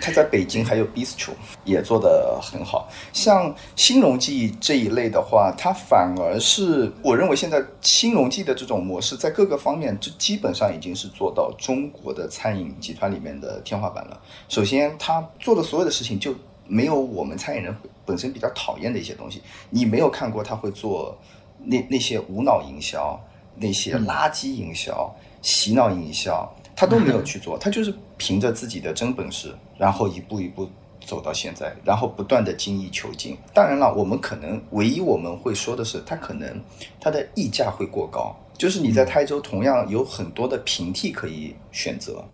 [0.00, 1.30] 它在北京还有 bistro
[1.62, 2.88] 也做得很好。
[3.12, 14.20] 像新荣记这一类的话，它反而是我认为现在新荣记的这种模式，在各个方面就基本上已经是做到中国的餐饮集团里面的天花板了。
[14.48, 16.34] 首首先，他做的所有的事情就
[16.66, 17.76] 没有我们餐饮人。
[18.06, 21.14] 本身比较讨厌的一些东西，你没有看过他会做
[21.58, 23.18] 那那些无脑营销、
[23.56, 30.66] 那些垃圾营销、洗脑营销，他都没有去做，他就是凭着自己的真本事，然后一步一步
[31.04, 33.36] 走到现在，然后不断的精益求精。
[33.52, 36.58] 当然了，我们可能唯一我们会说的是，它可能
[36.98, 42.24] 它的溢价会过高，就是你在台州同样有很多的平替可以选择。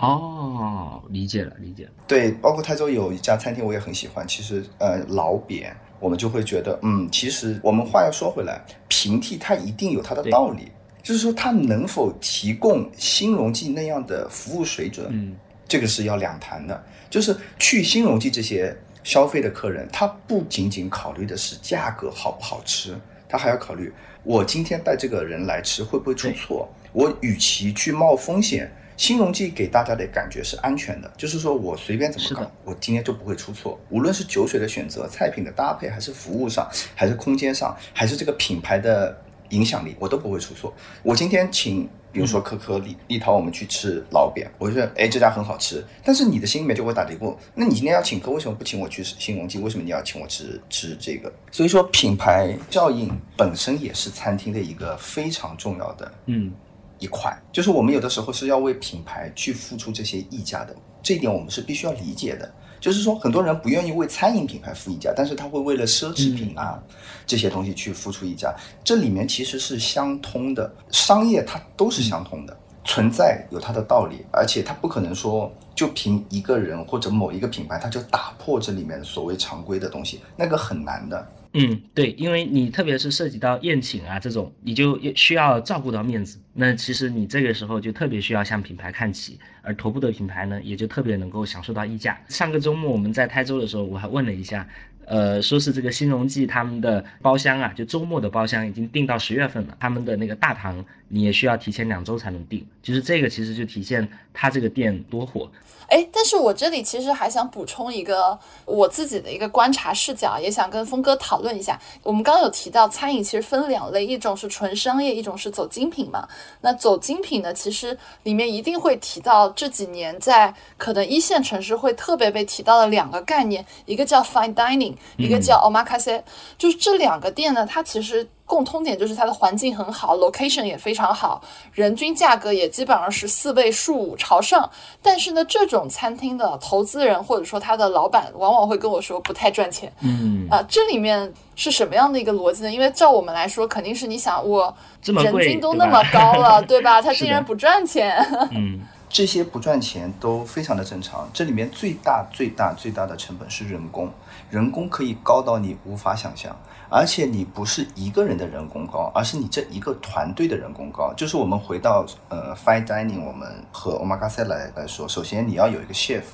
[0.00, 1.90] 哦，理解了，理解了。
[2.08, 15.36] 对，包括台州有一家餐厅我也很喜欢，其实呃老扁，我们就会觉得，嗯，其实我们话要说回来，平替它一定有它的道理，就是说它能否提供新荣记那样的服务水准，嗯，
[15.68, 16.82] 这个是要两谈的。
[17.10, 22.96] 就是去新荣记这些消费的客人，他不仅仅考虑的是价格好不好吃，
[23.28, 26.66] 他还要考虑我今天带这个人来吃会不会出错。
[26.92, 28.72] 我与其去冒风险。
[29.00, 33.80] 新荣记给大家的感觉是安全的，就是说我随便怎么搞，我今天就不会出错。
[33.88, 40.70] 无论是酒水的选择、菜品的搭配，还是服务上，还是空间上，还是这个品牌的影响力，我都不会出错。
[41.02, 49.58] 我今天请，比如说可可、立立陶，我们去吃老扁，我觉得哎这家很好吃，但是你的心里面就会打嘀咕，那你今天要请客，为什么不请我去新荣记？
[49.60, 51.32] 为什么你要请我吃吃这个？
[51.50, 56.52] 所以说品牌效应本身也是餐厅的一个非常重要的，嗯。
[57.00, 62.48] 一块就是我们有的时候是要为品牌去付出这些溢价的，这一点我们是必须要理解的。
[62.80, 66.82] 就是说，很多人不愿意为餐饮品牌付溢价，但是他会为了奢侈品啊
[67.26, 68.54] 这些东西去付出溢价。
[68.82, 81.28] 这里面其实是相通的，商业它都是相通的，存在有它的道理，而且它不可能说就凭一个人或者某一个品牌，它就打破这里面所谓常规的东西，那个很难的。
[81.52, 86.38] 嗯，对，因为你特别是涉及到宴请啊这种，你就需要照顾到面子。
[86.52, 92.20] 那其实你这个时候就特别需要向品牌看齐，而头部的品牌呢，也就特别能够享受到溢价。
[92.28, 94.64] 上个周末我们在台州的时候，我还问了一下，
[95.06, 102.64] 呃，说是这个新荣记他们的包厢啊，就周末的包厢已经订到十月份了，他们的那个大堂你也需要提前两周才能订。
[102.80, 105.50] 就是这个其实就体现他这个店多火。
[105.90, 111.78] 哎，但是我这里其实还想补充一个我自己的一个观察视角，也想跟峰哥讨论一下。
[112.04, 116.28] 我们刚刚有提到餐饮其实分两类，一种是纯商业，一种是走精品嘛。
[116.60, 126.22] 那走精品呢，其实里面一定会提到这几年在可能一线城市会特别被提到的两个概念，一个叫 fine dining，一个叫 omakase。
[126.56, 128.28] 就是这两个店呢，它其实。
[128.50, 131.40] 共通点就是它的环境很好，location 也非常好，
[131.72, 134.68] 人均价格也基本上是四位数朝上。
[135.00, 139.92] 但是呢，这种餐厅的投资人或者说他的老板往往会跟我说不太赚钱。
[140.00, 142.72] 嗯啊，这里面是什么样的一个逻辑呢？
[142.72, 147.00] 因为照我们来说，肯定是你想我人均都那么高了， 对吧？
[147.00, 148.18] 他竟然不赚钱。
[148.50, 151.30] 嗯， 这些不赚钱都非常的正常。
[151.32, 154.10] 这里面最大最大最大的成本是人工，
[154.50, 156.56] 人工可以高到你无法想象。
[156.90, 161.14] 而且你不是一个人的人工高，而是你这一个团队的人工高。
[161.14, 166.24] 就是我们回到呃 fine dining，我们和 omakase 来来说，首先你要有一个 chef。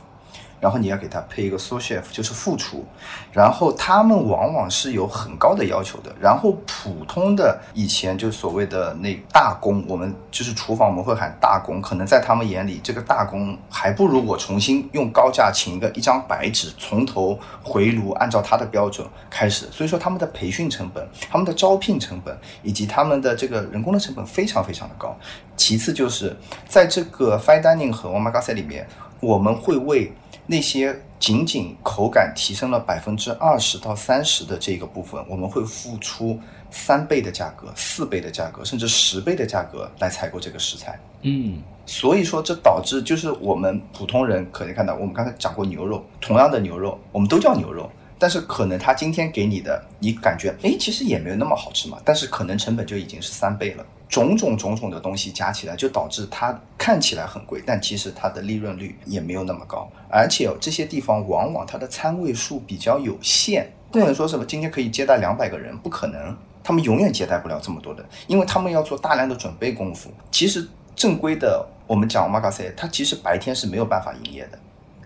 [0.61, 2.85] 然后你要给他配一个 sous chef，就是副厨，
[3.33, 6.15] 然后他们往往是有很高的要求的。
[6.21, 19.67] 然后普通的以前就所谓的那大工，我们就是厨房我们会喊大工，可能在他们眼里，这个大工还不如我重新用高价请一个一张白纸，从头回炉，按照他的标准开始。
[19.71, 25.17] 所以说他们的培训成本、他们的招聘成本以及他们的这个人工的成本非常非常的高。
[25.57, 26.37] 其次就是
[26.69, 28.87] 在这个 fine dining 和 omakase 里面，
[29.21, 30.13] 我们会为
[30.47, 36.39] 那些仅仅口感提升了百分之二十到三十的这个部分，我们会付出
[36.71, 40.99] 三倍的价格、四倍的价格，甚至十倍的价格来采购这个食材。
[41.23, 47.91] 嗯，所以说这导致就是我们普通人可以看到，我们刚才讲过牛肉，同样的牛肉，我们都叫牛肉。
[48.19, 51.99] 但是可能他今天给你的，你感觉哎，其实也没有那么好吃嘛。
[52.03, 59.91] 但是可能成本就已经是三倍了，种种种种的东西加起来，就导致它看起来很贵，但其实它的利润率也没有那么高。
[60.09, 70.11] 而且这些地方往往它的餐位数比较有限，不能说什么今天可以接待两百个人，不可能，他们永远接待不了这么多的，因为他们要做大量的准备功夫。
[70.31, 74.59] 其实正规的我们讲 m a 塞，它其实白天是没有办法营业的。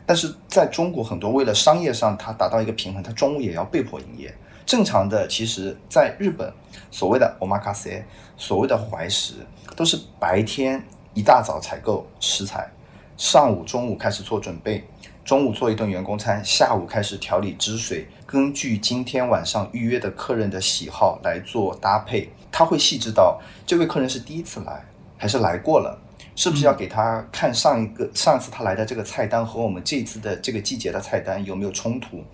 [0.05, 4.35] 但是在中国，很多为了商业上它达到一个平衡，它中午也要被迫营业。
[4.71, 6.49] 正常的，其实在日本，
[6.93, 8.05] 所谓的 omakase，
[8.37, 9.35] 所谓的怀石，
[9.75, 10.81] 都是白天
[11.13, 12.71] 一大早采购食材，
[13.17, 14.85] 上午、中午开始做准备，
[15.25, 22.31] 中午做一顿员工餐，下午开始调理汁水，根据今天晚上预约的客人的喜好来做搭配。
[22.53, 24.85] 他会细致到这位客人是第一次来，
[25.19, 26.01] 还是来过了。
[26.37, 32.25] 是不是要给他看上一个上次他来的这个菜单和我们这次的这个季节的菜单有没有冲突？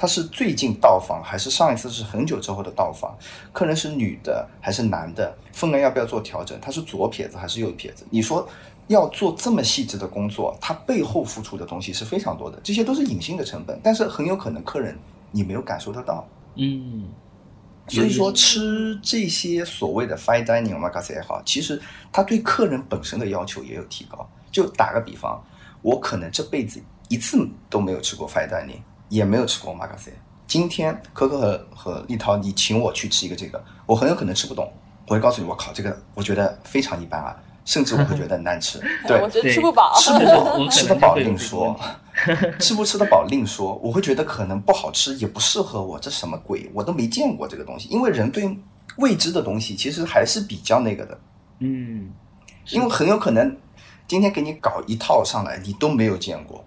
[0.00, 3.18] 他是最近到访还是上一次是很久之后的到访？
[3.52, 5.36] 客人是女的还是男的？
[5.52, 6.56] 分量要不要做调整？
[6.60, 8.06] 他是左撇子还是右撇子？
[8.08, 8.48] 你说
[8.86, 14.96] 要做这么细致的工作，他背后付出的东西是非常多的，这些都是隐性的成本，但是很有可能客人
[15.32, 16.24] 你没有感受得到。
[16.54, 17.08] 嗯，
[17.88, 21.82] 所以说吃这些所谓的 fine dining omakase 也好，其实
[22.12, 24.24] 它对客人本身的要求也有提高。
[24.52, 25.44] 就打个比方，
[25.82, 30.10] 我可能这辈子一次都没有吃过 fine dining，也没有吃过 omakase。
[30.46, 34.72] 今天可可和和立涛，你请我去吃一个这个，我很有可能吃不懂，
[35.06, 38.80] 我会告诉你，我靠，这个我觉得非常一般啊，甚至我会觉得难吃。
[39.06, 41.78] 对，我觉得吃不饱，吃不饱吃得饱另说，
[42.58, 47.88] 吃不吃得饱另说，我会觉得可能不好吃，也不适合我，这什么鬼，我都没见过这个东西。
[47.90, 48.58] 因为人对
[48.96, 51.20] 未知的东西其实还是比较那个的，
[51.58, 52.10] 嗯，
[52.70, 53.54] 因为很有可能
[54.06, 56.64] 今天给你搞一套上来，你都没有见过，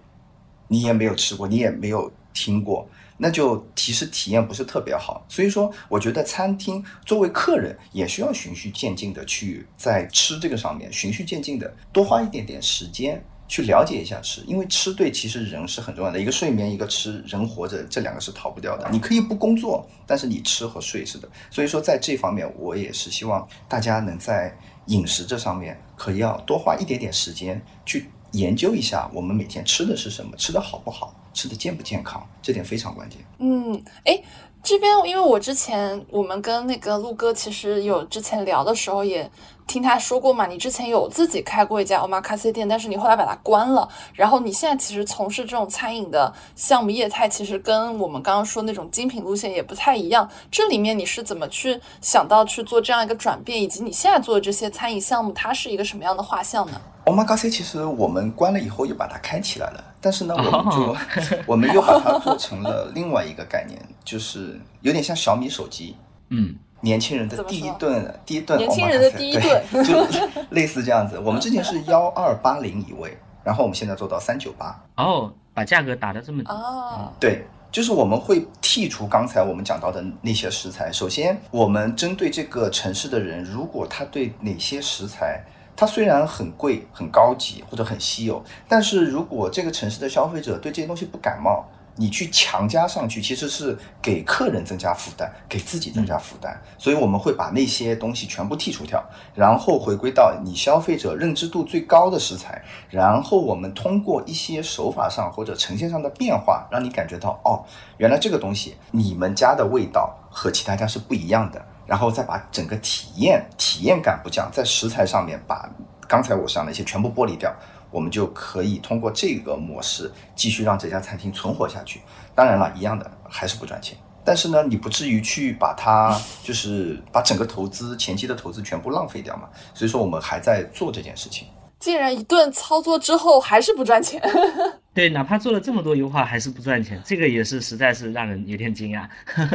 [0.67, 2.87] 你也没有吃过，你也没有听过。
[3.17, 18.89] 那就其实体验不是特别好，所以说我觉得餐厅作为客人也需要循序渐进的去在吃这个上面循序渐进的多花一点点时间去了解一下吃，因为吃对其实人是很重要的，一个睡眠一个吃，人活着这两个是逃不掉的。
[18.91, 31.13] 你可以不工作，但是你吃和睡是的，所以说在这方面我也是希望大家能在饮食这上面可以要多花一点点时间去研究一下我们每天吃的是什么，吃的好不好。
[31.33, 33.19] 吃的健不健康，这点非常关键。
[33.39, 34.21] 嗯，哎，
[34.63, 39.29] 这边因为我之前我们跟那个陆哥其实有之前聊的时候也。
[39.67, 40.47] 听他说过嘛？
[40.47, 43.87] 你之前有自己开过一家 omakase 店，但是你后来把它关了。
[44.13, 50.29] 然后你现在其实从事这种餐饮的项目业态，其实跟我们刚刚说那种精品路线也不太一样。
[50.51, 60.97] 这里面你是怎么去想到去做这样一个转变，以及你现在做的这些餐饮项目，它是一个什么样的画像呢？omakase 其实我们关了以后又把它开起来了，但是呢，我们就
[61.47, 65.95] 我们又把它做成了另外一个概念，就是有点像小米手机。
[66.29, 66.55] 嗯。
[66.83, 70.03] 年轻人的第一顿，第一顿，年轻人的第一顿， 就
[70.49, 71.19] 类似这样子。
[71.19, 74.83] 我们之前是 幺二八零一位，然后我们现在做到三九八。
[74.97, 76.49] 哦，把价格打得这么低。
[76.49, 80.91] 哦，对，就是我们会剔除刚才我们讲到的那些食材。
[80.91, 85.43] 首先，我们针对这个城市的人，如果他对哪些食材，
[85.81, 91.65] 它虽然很贵、很高级或者很稀有，但是如果这个城市的消费者对这些东西不感冒。
[91.97, 96.59] 你去强加上去，其实是给客人增加负担，给自己增加负担。
[96.77, 99.03] 所以我们会把那些东西全部剔除掉，
[99.35, 107.65] 然后回归到你消费者认知度最高的食材，然后我们通过一些手法上或者呈现上的变化，让你感觉到哦，
[107.97, 111.63] 原来这个东西你们家的味道和其他家是不一样的。
[111.91, 115.69] 然后再把整个体验体验感不降，在食材上面把
[116.07, 117.53] 刚才我讲的一些全部剥离掉。
[117.91, 121.99] 我们就可以通过这个模式继续让这家餐厅存活下去。
[122.33, 129.49] 当然了，一样的还是不赚钱，但是呢，你不至于去把它就是把整个投资前期的投资全部浪费掉嘛。
[129.73, 131.49] 所以说，我们还在做这件事情。
[131.81, 134.21] 竟然一顿操作之后还是不赚钱？
[134.93, 139.07] 对，哪怕做了这么多优化还是不赚钱，这个也是实在是让人有点惊讶。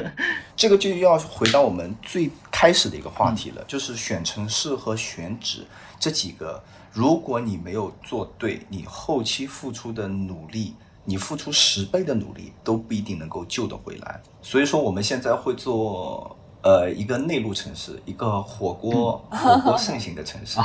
[0.57, 5.65] 这个就要回到我们最开始的一个话题了，就是选城市和选址
[5.99, 6.63] 这几个。
[6.93, 14.21] 如果你没有做对，你后期付出的努力，你付出十倍的努力都不一定能够救得回来。
[14.41, 16.35] 所以说，我们现在会做
[16.67, 20.59] 呃一个内陆城市，一个火锅火锅盛行的城市。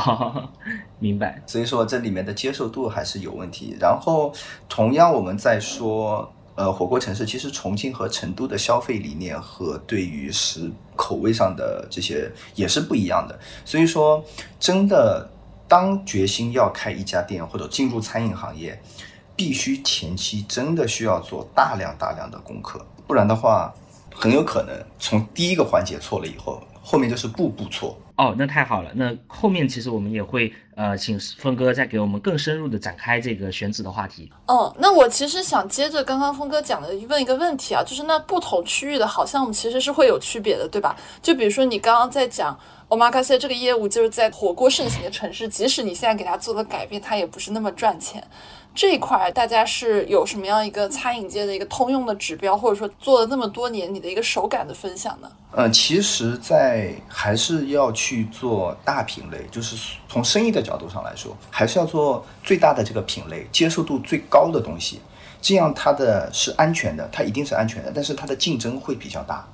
[0.98, 1.40] 明白。
[1.46, 3.78] 所以说，这里面的接受度还是有问题。
[3.80, 4.34] 然后，
[4.68, 13.40] 同样我们在说呃火锅城市，其实重庆和成都的消费理念和对于食口味上的这些也是不一样的。
[13.64, 14.24] 所以说，
[14.60, 15.30] 真的。
[15.72, 18.78] 当决心要开一家店或者进入餐饮行业，
[19.38, 23.74] 必须前期真的需要做大量大量的功课，不然的话，
[24.14, 27.98] 很有可能从第一个环节错了以后，后面就是步步错。
[28.18, 28.92] 哦，那太好了。
[28.94, 34.32] 那后面其实我们也会呃，请峰哥再给我们更深入的展开这个选址的话题。
[34.48, 40.96] 哦，那我其实想接着刚刚峰哥讲的问一个问题啊，就是那不同区域的好项目其实是会有区别的，对吧？
[41.22, 42.58] 就比如说你刚刚在讲。
[42.92, 48.22] omakase 这个业务就是在火锅盛行的城市，即使你现在给它做了改变，它也不是那么赚钱。
[48.76, 55.32] 这一块大家是有什么样一个餐饮界的一个通用的指标，或者说做了那么多年你的一个手感的分享呢？
[55.54, 59.78] 呃，其实，在还是要去做大品类，就是
[60.10, 65.00] 从生意的角度上来说，还是要做最大的这个品类，接受度最高的东西，
[65.42, 69.48] 这样它的是安全的，它一定是安全的，但是它的竞争会比较大。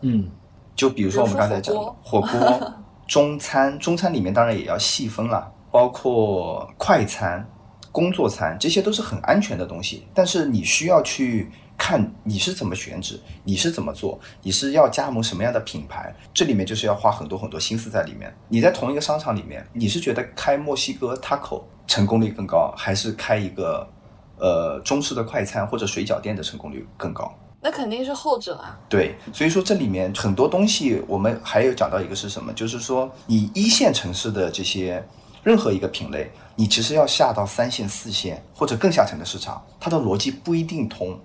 [0.00, 0.30] 嗯。
[0.76, 2.72] 就比如说我们刚才讲的火锅、
[3.06, 7.46] 中餐，中餐里面当然也要细分了，包括快餐、
[7.92, 10.06] 工作餐，这些都是很安全的东西。
[10.14, 11.50] 但是你需要去
[11.80, 18.30] 看你是怎么选址，你是怎么做，你是要加盟什么样的品牌，这里面就是要花很多很多心思在里面。
[18.50, 23.88] 你在同一个商场里面，你是觉得开墨西哥 taco 成功率更高，还是开一个
[24.36, 27.34] 呃中式的快餐或者水饺店的成功率更高？
[27.62, 28.78] 那肯定是后者啊。
[28.86, 35.02] 对，所以说这里面很多东西，我们还有讲到一个是什么，就是说你一线城市的这些
[35.42, 41.18] 任何一个品类，你其实要下到三线、四线或者更下沉的市场，它的逻辑不一定通。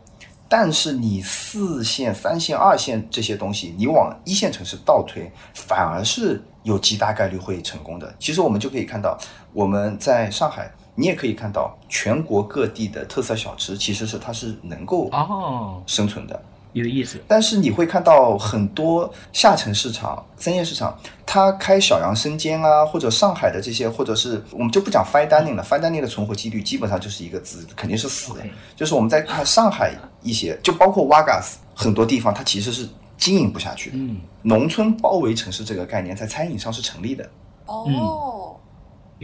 [0.48, 8.14] 但是你四线、三线、二线这些东西，你往一线城市倒推，反而是有极大概率会成功的。
[8.20, 9.18] 其实我们就可以看到，
[9.54, 16.40] 我们在上海，你也可以看到全国各地的特色小吃，其实是它是能够哦，生存的。
[16.84, 17.20] 有意思。
[17.28, 28.34] 但是你会看到很多下沉市场、三线市场，它开小杨生煎啊，或者上海的这些，或者是我们就不讲 fine dining 了，fine dining 的存活几率基本上就是一个字，肯定是死
[28.76, 33.98] 就是我们在看上海一些，就包括 Wagas 很多地方，它其实是经营不下去的。
[33.98, 37.30] 嗯，农村包围城市这个概念在餐饮上是成立的，
[37.66, 38.56] 哦。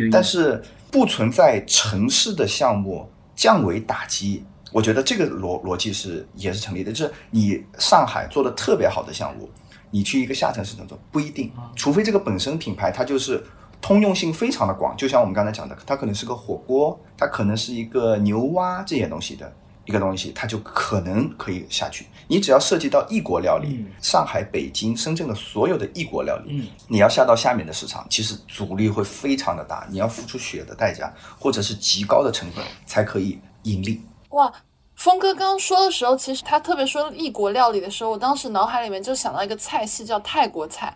[0.10, 4.46] 但是不存在城市的项目降维打击。
[4.72, 9.50] 我觉得这个逻逻辑是也是成立的，就是你上海做的特别好的项目，
[9.90, 13.44] 你去一个下沉市场做不一定，除非这个本身品牌它就是
[13.82, 19.52] 通用性非常的广，就像我们刚才讲的，它可能是个火锅，它可能是一个牛蛙这些东西的
[19.86, 22.06] 一个东西，它就可能可以下去。
[22.28, 34.02] 你只要涉及到异国料理，嗯上海、北京、深圳的所有的异国料理，嗯你要下到下面的市场，其实阻力会非常的大，你要付出血的代价，或者是极高的成本才可以盈利。
[34.32, 34.52] 哇，
[34.96, 40.96] 峰哥刚刚说的时候，其实他特别说异国料理的时候，我当时脑海里面就想到一个菜系叫泰国菜。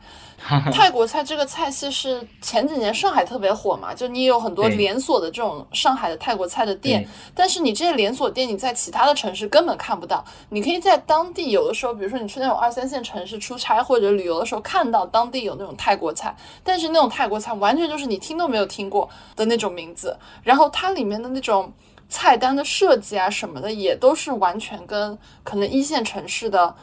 [0.71, 10.23] 泰国菜这个菜系是前几年上海特别火嘛，就你有很多连锁的这种上海的泰国菜的店，但是你这些连锁店你在其他的城市根本看不到。
[10.49, 21.73] 你可以在当地有的时候，比如说你去那种二三线城市出差或者旅游的时候，看到当地有那种泰国菜，但是那种泰国菜完全就是你听都没有听过的那种名字，然后它里面的那种。
[22.15, 26.73] 菜单的设计啊什么的，也都是完全跟可能一线城市的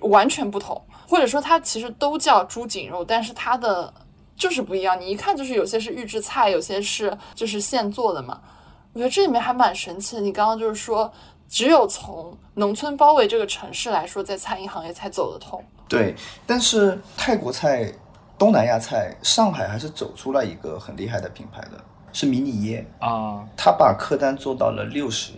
[0.00, 3.94] 完全不同，或者说它其实都叫猪颈肉，但是它的
[4.34, 5.00] 就是不一样。
[5.00, 8.40] 你一看就是有些是预制菜，有些是就是现做的嘛。
[8.92, 10.20] 我觉得这里面还蛮神奇的。
[10.22, 11.08] 你刚刚就是说，
[11.48, 15.64] 只有从农村包围这个城市来说，在餐饮行业才走得通。
[15.88, 17.92] 对，但是泰国菜、
[18.36, 21.80] 东南亚菜，上海还是走出了一个很厉害的品牌的，
[22.12, 25.32] 是迷你耶，啊，他把客单做到了六十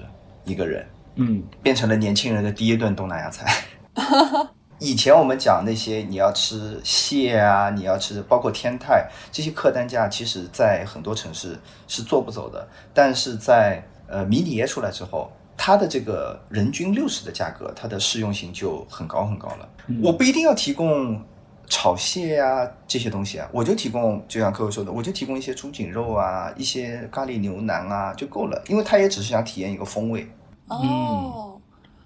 [0.45, 3.65] 一个人，嗯，变成了年轻人的第一顿东南亚菜。
[4.79, 11.57] 以前我们讲那些你要吃蟹啊，你要吃包括天泰这些客单价，其实在很多城市
[11.87, 12.67] 是做不走的。
[12.93, 19.69] 但是在呃迷你耶出来之后，它的这个人均六十的价格，它的适用性就很高很高了。
[20.03, 21.23] 我不一定要提供
[21.69, 30.29] 炒蟹啊这些东西啊，我就提供，就像客户说的，我就提供一些猪颈肉啊，一些咖喱牛腩啊就够了，因为他也只是想体验一个风味。
[30.69, 31.61] 哦，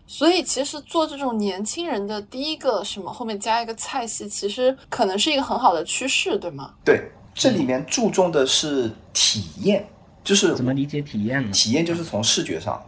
[0.07, 6.75] 所以其实做这种年轻人的第一个什么后面加一个菜系，其实可能是一个很好的趋势，对吗？
[6.85, 9.87] 对，这里面注重的是体验，
[10.25, 11.51] 就是怎么理解体验呢？
[11.53, 12.83] 体验就是从视觉上，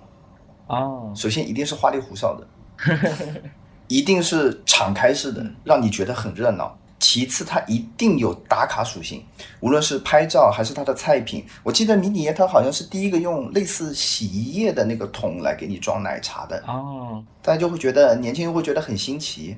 [0.69, 2.47] 哦，首先一定是花里胡哨的，
[3.89, 6.79] 一定是敞开式的，让你觉得很热闹。
[7.01, 9.25] 其次，它一定有打卡属性，
[9.61, 11.45] 无论是拍照还是它的菜品。
[11.63, 19.57] 我记得迷你耶它好像是第一个用类似洗衣液的那个桶来给你装奶茶的，哦，大家就会觉得年轻人会觉得很新奇。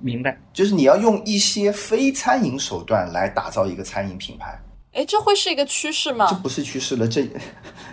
[0.00, 0.36] 明白。
[0.52, 4.60] 就是你要用一些非餐饮手段来打造一个餐饮品牌，
[4.92, 6.36] 哎，这会是一个趋势吗这？
[6.36, 7.28] 不是趋势了，这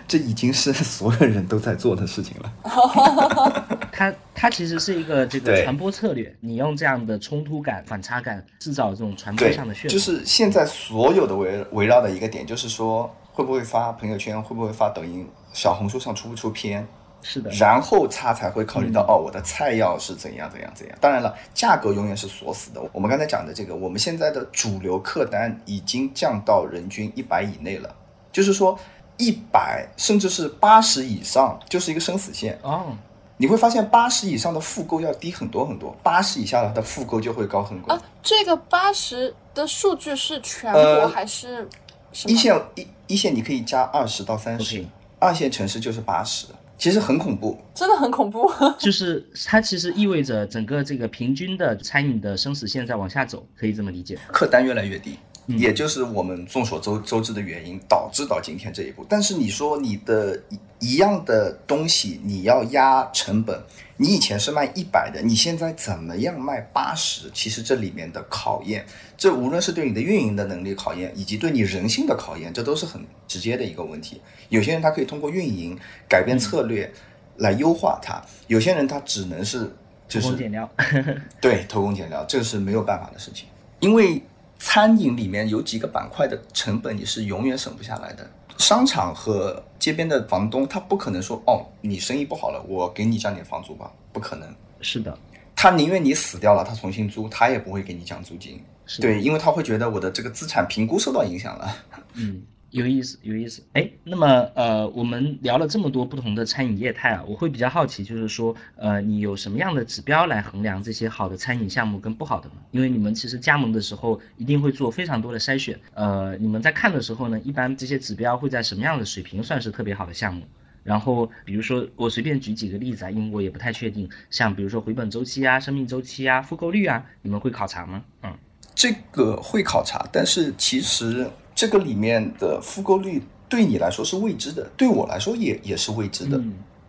[0.08, 2.52] 这已经是所有人都在做的事情了。
[3.92, 9.88] 它它其实是一个这个传播策略，你用这样的冲突感、反差感，制造这种传播上的噱头。
[9.88, 16.86] 就是现在所有的围围绕的一个点，就是说会不会发朋友圈，会不会发抖音、小红书上出不出片，
[17.22, 20.96] 是的，然后他才会考虑到、哦，我的菜要是怎样怎样怎样。
[21.00, 22.80] 当然了，价格永远是锁死的。
[22.92, 27.94] 我们刚才讲的这个，我们现在的主流客单已经降到人均一百以内了，
[28.32, 28.78] 就是说
[29.16, 32.58] 一百甚至是八十以上就是一个生死线。
[32.62, 32.96] 哦，
[33.36, 37.92] 你会发现八十以上的复购要低很多很多，八十以下的复购就会高很多。
[37.92, 41.68] 啊，这个八十的数据是全呃国还是
[42.12, 42.32] 什么？
[42.32, 44.84] 一线一一线你可以加二十到三十
[45.18, 46.46] 二线城市就是八十，
[46.78, 47.58] 其实很恐怖。
[47.74, 48.50] 真的很恐怖。
[48.78, 54.18] 就是它其实意味着整个这个平均的餐饮的生死线在往下走，可以这么理解。
[54.32, 55.18] 客单越来越低，
[55.56, 59.04] 也就是我们众所周周知的原因，导致到今天这一步。
[59.08, 60.38] 但是你说你的
[60.78, 63.58] 一样的东西，你要压成本，
[63.96, 67.30] 你以前是卖一百的，你现在怎么样卖八十？
[67.32, 68.84] 其实这里面的考验，
[69.16, 74.20] 这无论是对你的运营的能力考验，以及对你人性的考验，这都是很直接的一个问题。
[74.50, 76.92] 有些人他可以通过运营改变策略
[77.38, 79.74] 来优化它，有些人他只能是
[80.06, 80.70] 就是偷工减料。
[81.40, 83.48] 对，偷工减料，这个是没有办法的事情，
[83.80, 84.22] 因为。
[84.58, 88.28] 餐饮里面有几个板块的成本你是永远省不下来的。
[88.58, 94.52] 商场和街边的房东，他不可能说哦，你生意不好了，我给你降点房租吧，不可能。
[94.80, 95.16] 是的，
[95.54, 98.60] 他宁愿你死掉了，他重新租，他也不会给你降租金。
[99.00, 101.76] 对，因为他会觉得我的这个资产评估受到影响了。
[102.14, 102.42] 嗯。
[102.70, 103.62] 有意思，有意思。
[103.72, 112.56] 哎，那么呃，我们聊了这么多不同的餐饮业态啊，我会比较好奇，就是说，呃，你有什么样的指标来衡量这些好的餐饮项目跟不好的呢？
[112.70, 120.42] 因为你们其实加盟的时候一定会做非常多的筛选，呃，你们在看的时候呢，一般这些指标会在什么样的水平算是特别好的项目？
[120.84, 128.04] 然后比如说我随便举几个例子啊，因为我也不太确定，像比如说回本周期啊、生命周期啊、复购率啊，你们会考察吗？
[128.22, 128.36] 嗯，
[128.74, 131.26] 这个会考察，但是其实。
[131.58, 136.40] 这个里面的复购率对你来说是未知的，对我来说也也是未知的。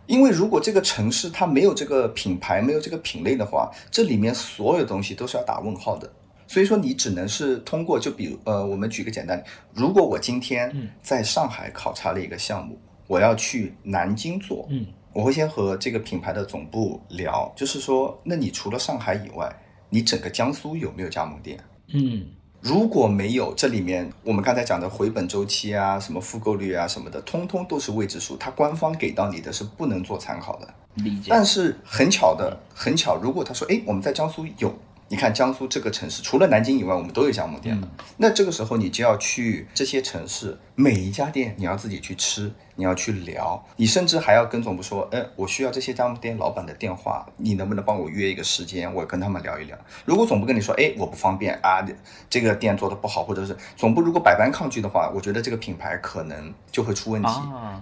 [0.06, 6.08] 因为如果这个城市它没有这个品牌，没有这个品类的话，这里面所有东西都是要打问号的。
[6.46, 9.42] 所以说你只能是通过，就比如呃，我们举个简单，
[9.74, 19.52] 如果我今天在上海考察了一个项目，我要去南京做，嗯，我会先和这个品牌的总部聊，就是说，那你除了上海以外，
[19.88, 21.58] 你整个江苏有没有加盟店？
[21.92, 22.24] 嗯。
[22.60, 30.68] 如果没有这里面我们刚才讲的回本周期啊，什么复购率啊什么的，通通都是未知数，它官方给到你的是不能做参考的。
[30.94, 31.26] 理解。
[31.30, 34.74] 但是很巧的，很巧，如果他说，哎，我们在江苏有。
[35.10, 37.88] 你看江苏这个城市，除了南京以外，我们都有加盟店的。
[38.18, 49.76] 那这个时候，你就要去这些城市，每一家店你要自己去吃，你要去聊，你甚至还要跟总部说，哎，我需要这些加盟店老板的电话，你能不能帮我约一个时间，我跟他们聊一聊。
[50.04, 51.84] 如果总部跟你说，哎，我不方便啊，
[52.28, 57.28] 这个店做的不好，或者是总部如果百般抗拒的话，我觉得这个品牌可能就会出问题。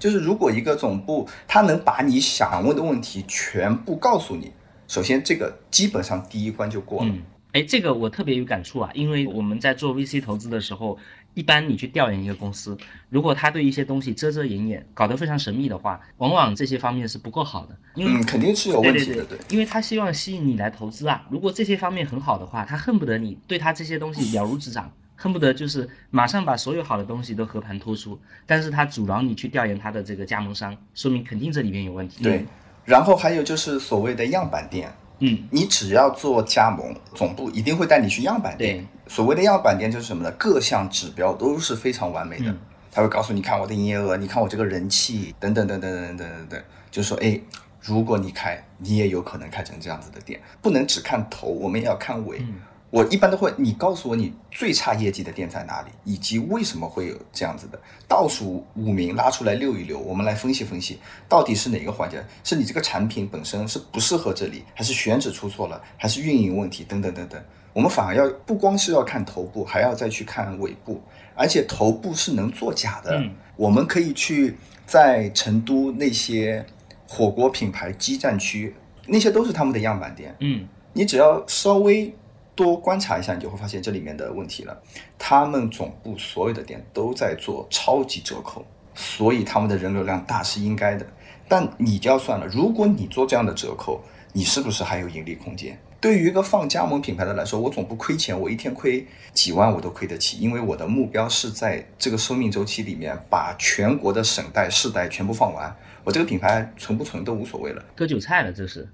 [0.01, 4.51] 就是如果一个总部他能把你想问的问题全部告诉你。
[4.89, 7.11] 首先，这个基本上第一关就过了。
[7.11, 7.23] 嗯
[7.53, 10.99] 哎，这个我特别有感触啊，因为我们在做 VC 投资的时候，
[11.33, 12.77] 一般你去调研一个公司，
[13.09, 17.79] 如果他对一些东西遮遮掩掩，搞得非常神秘的话，往往这些方面是不够好的。
[17.97, 19.39] 嗯，肯定是有问题的，对。
[19.49, 28.21] 因为他希望吸引你来投资啊，如果这些方面很好的话，他恨不得你对他这些东西了如指掌，恨不得就是马上把所有好的东西都和盘托出。
[28.45, 32.23] 但是他阻挠你去调研他的这个加盟商，说明肯定这里面有问题。
[32.23, 32.45] 对。
[32.89, 38.83] 然后还有就是所谓的样板店，嗯，你只要做加盟，总部一定会带你去样板店。
[39.07, 40.31] 所谓的样板店就是什么呢？
[40.39, 42.55] 各项指标都是非常完美的，
[42.91, 47.39] 他会告诉你看我的营业额，你看我这个人气，等等等等等等等等，就说哎，
[47.83, 52.43] 如果你开，你也有可能开成这样子的店，不能只看头，我们也要看尾。
[52.91, 57.79] 我一般都会，你告诉我你最差业绩的店在哪里，以及为什么会有这样子的
[58.09, 62.25] 倒数五名拉出来溜一溜，我们来分析分析，到底是哪个环节？
[62.43, 67.39] 是你这个产品本身是不适合这里，还是选址出错了，还是运营问题等等等等？
[67.75, 70.99] 我们反而要不光是要看头部，还要再去看尾部，
[71.35, 73.23] 而且头部是能作假的。
[73.55, 76.65] 我们可以去在成都那些
[77.07, 78.75] 火锅品牌基站区，
[79.07, 80.35] 那些都是他们的样板店。
[80.41, 82.15] 嗯，你只要稍微。
[82.59, 84.77] 多观察一下，你就会发现这里面的问题了。
[85.17, 91.07] 他们总部所有的店都在做超级折扣，所以他们的人流量大是应该的。
[91.47, 94.03] 但你就要算了，如果你做这样的折扣，
[94.33, 95.81] 你是不是还有盈利空间？
[96.01, 108.89] 对于一个放加盟品牌的来说，我总部亏钱，我一天亏几万我都亏得起，因为我的目标是在这个生命周期里面把全国的省代市代全部放完，我这个品牌存不存都无所谓了，割韭菜了，这是，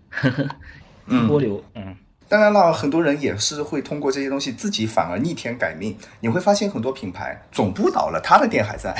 [1.08, 1.96] 一波流，嗯。
[2.34, 5.96] 当然了，很多人也是会通过这些东西自己反而逆天改命。
[6.18, 8.92] 你会发现很多品牌总部倒了，他的店还在。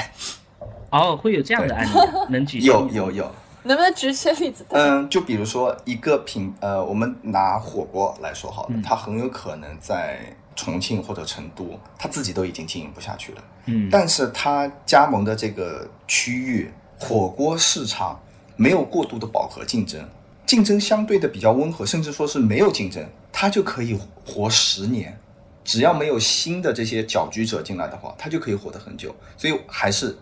[0.91, 1.91] 哦，会有这样的案例，
[2.28, 3.28] 能举有有有，
[3.64, 4.64] 能不能举些例子？
[4.68, 10.20] 嗯，就比如说一个品，呃，我们拿火锅来说好了，它很有可能在
[10.55, 13.43] 重庆或者成都，他自己都已经经营不下去了。
[13.66, 16.70] 嗯，但是他加盟的这个区域
[17.01, 18.22] 火锅市场
[18.55, 20.09] 没有过度的饱和竞争。
[20.47, 23.05] 竞争相对的比较温和，甚至说是没有竞争，
[23.37, 25.18] 他就可以活十年。
[25.64, 29.12] 只要没有新的这些搅局者进来的话，他就可以活得很久。
[29.37, 30.16] 所以还是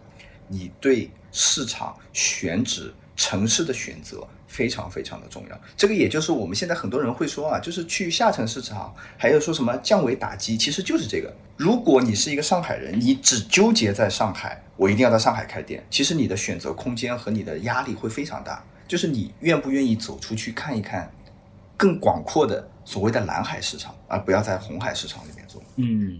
[0.49, 5.61] 你对市场选址、城市的选择非常非常的重要。
[5.77, 11.31] 这个也就是我们现在很多人会说啊，就是去下沉市场，还有说什么降维打击，其实就是这个。
[11.57, 18.65] 如果你是一个上海人，你只纠结在上海，我一定要在上海开店，其实你的选择空间和你的压力会非常大。
[18.87, 21.13] 就是你愿不愿意走出去看一看
[21.77, 25.62] 更广阔的所谓的蓝海市场，而不要在红海市场里面做。
[25.76, 26.18] 嗯，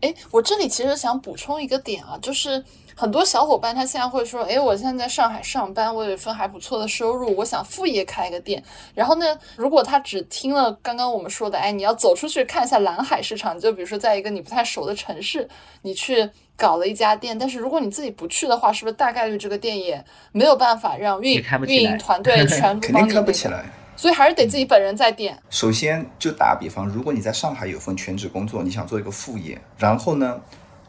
[0.00, 2.62] 哎，我这里其实想补充一个点啊，就是
[2.94, 8.62] 很多小伙伴他现在会说，哎，我现在在上海上班，我有一份还不错的收入，我想副业开一个店。
[8.94, 9.26] 然后呢，
[9.56, 15.48] 如果他只听了刚刚我们说的，哎，你要走出去看一下蓝海市场，就比如说在一个你不太熟的城市，
[15.82, 16.30] 你去。
[16.58, 23.66] 搞了一家店，但是如果你自己不去的话，是不是大概率这个店也没有办法让运运营团队全部 肯定开不起来？
[23.96, 25.36] 所以还是得自己本人在店。
[25.50, 30.40] 首先就打个比方，如果你在上海有份全职工作，你想做一个副业，然后呢，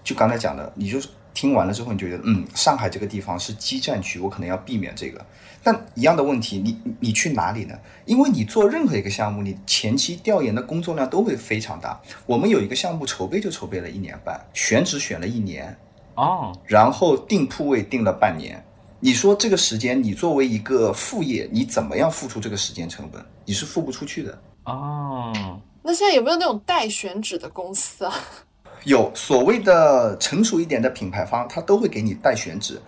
[0.03, 5.26] 就刚才讲的，你就是听完了之后，你就觉得嗯，上海这个地方是基站区，我可能要避免这个。
[5.64, 7.76] 但一样的问题，你你去哪里呢？
[8.05, 11.99] 因为你做任何一个项目，你前期调研的工作量都会非常大。
[12.26, 15.78] 我们有一个项目筹备就筹备了一年半，选址选了一年，
[16.16, 18.64] 哦，然后定铺位定了半年。
[19.00, 23.24] 你说这个时间，你作为一个副业，你怎么样付出这个时间成本？
[23.45, 24.41] 你是付不出去的。
[24.66, 28.14] 哦，那现在有没有那种代选址的公司啊？
[28.86, 32.82] 有所谓的成熟一点的品牌方，他都会给你代选址，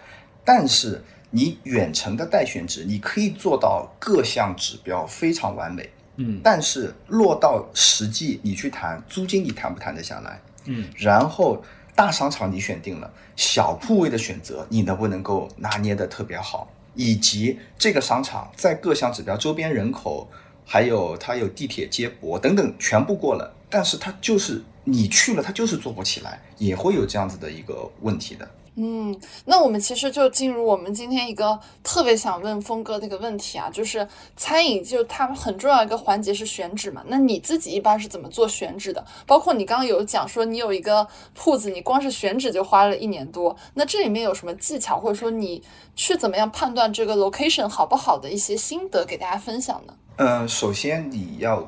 [0.44, 1.04] 但是。
[1.32, 10.42] 你远程的代选址，你可以做到各项指标非常完美，嗯，但是落到实际你去谈租金，你谈不谈得下来？
[10.66, 11.62] 嗯，然后
[12.00, 16.72] 大商场你选定了，小铺位的选择你能不能够拿捏的特别好？
[16.96, 20.26] 以及这个商场在各项指标、周边人口，
[20.66, 28.50] 还有它有地铁接驳等等全部过了，但是它就是你去了，它就是做不起来，也会有这样子的一个问题的。
[28.82, 29.14] 嗯，
[29.44, 34.08] 那我们其实就进入我们今天一个特别想问峰哥的一个问题啊，就是
[34.38, 39.06] 餐饮就它很重要一个环节是选址嘛，那你自己一般是怎么做选址的？
[39.28, 45.62] 包括你刚刚有讲说你有一个铺子，你光是选址就花了一年多，那这里面有什么技巧，或者说你
[45.98, 49.94] 去怎么样判断这个 location 好不好的一些心得给大家分享呢？
[50.16, 51.68] 嗯，首先你要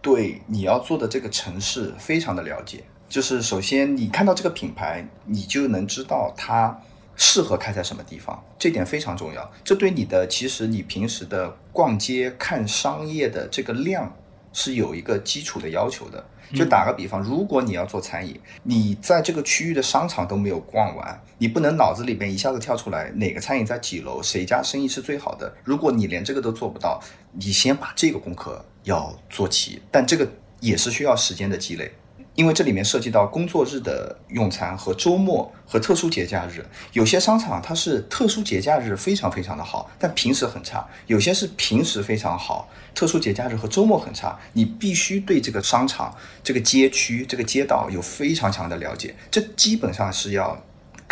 [0.00, 2.84] 对你要做的这个城市非常的了解。
[3.12, 6.80] 就是首先，你看到这个品牌，你就能知道它
[7.14, 9.52] 适合开在什么地方，这点非常重要。
[9.62, 14.16] 这对你的其实你平时的逛街看商业的这个量
[14.54, 16.24] 是有一个基础的要求的。
[16.54, 25.54] 就打个比方，如果你要做餐饮，你在这个区域的商场都没有逛完，你不能脑子里边一下子跳出来哪个餐饮在几楼，谁家生意是最好的。
[25.64, 26.98] 如果你连这个都做不到，
[27.32, 30.26] 你先把这个功课要做齐，但这个
[30.60, 31.92] 也是需要时间的积累。
[32.34, 44.38] 因为这里面涉及到工作日的用餐和周末和特殊节假日，有些商场它是特殊节假日非常非常的好，但平时很差；有些是平时非常好，特殊节假日和周末很差。
[44.54, 50.62] 你必须对这个商场、这个街区、这个街道有非常强的了解，这基本上是要。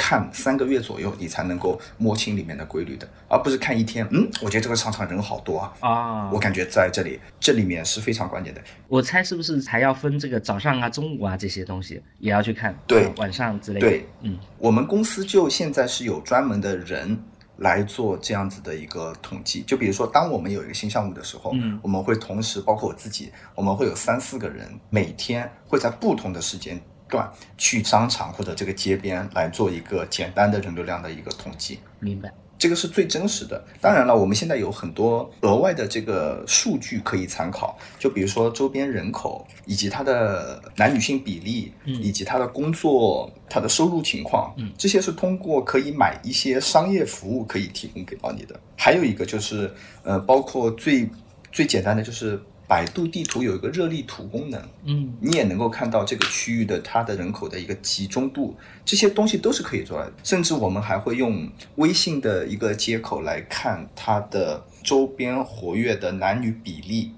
[0.01, 4.09] 看三个月左右，你才能够摸清里面的规律的，而不是看一天。
[4.11, 8.63] 嗯，我觉得这个商场人好多啊，啊，我感觉在这里这里面是非常关键的。
[8.89, 12.75] 我猜是不是还要分这个早上啊、中午啊这些东西也要去看？
[12.87, 13.87] 对，晚上之类的。
[13.87, 17.23] 对，嗯，我们公司就现在是有专门的人
[17.59, 19.63] 来做这样子的一个统计。
[19.67, 26.81] 就比如说，当我们有一个新项目的时候，嗯，我们会同时包括我自己，我们会有三四个人，每天会在不同的时间。
[27.11, 32.33] 段去商场或者这个街边来做一个简单的人流量的一个统计，明白？
[32.57, 33.65] 这个是最真实的。
[33.81, 48.61] 当然了，我们现在有很多额外的这个数据可以参考，就比如说周边人口以及它的男女性比例，以及他的工作、他的收入情况，嗯，这些是通过可以买一些商业服务可以提供给到你的。
[48.77, 51.09] 还有一个就是，呃，包括最
[51.51, 52.39] 最简单的就是。
[52.71, 60.13] 百度地图有一个热力图功能，嗯，你也能够看到这个区域的它的人口的一个集中度，这些东西都是可以做的。
[60.23, 67.13] 甚至我们还会用微信的一个接口来看它的周边活跃的男女比例，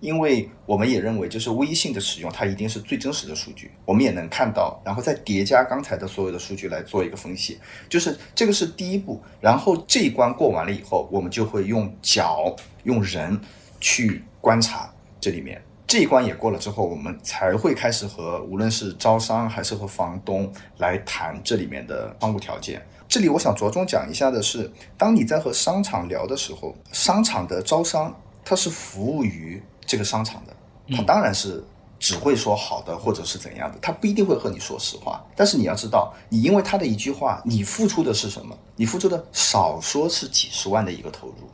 [0.00, 7.58] 因为我们也认为，就是微信的使用它一定是最真实的数据，我们也能看到，然后再叠加刚才的所有的数据来做一个分析，
[7.90, 9.20] 就是这个是第一步。
[9.38, 13.38] 然后这一关过完了以后，我们就会用脚用人
[13.78, 14.90] 去观察。
[15.24, 22.86] 这里面这一关也过了之后，我们才会开始和无论是招商还是和房东来谈这里面的商务条件。
[23.08, 28.14] 这里我想着重讲一下的是，当你在和商场聊的时候，商场的招商
[28.44, 30.54] 它是服务于这个商场的，
[30.94, 31.64] 它当然是
[31.98, 35.24] 只会说好的或者是怎样的，它不一定会和你说实话。
[35.34, 38.54] 但是你要知道，你因为他的一句话，你付出的是什么？
[38.76, 41.48] 你付出的少说是几十万的一个投入。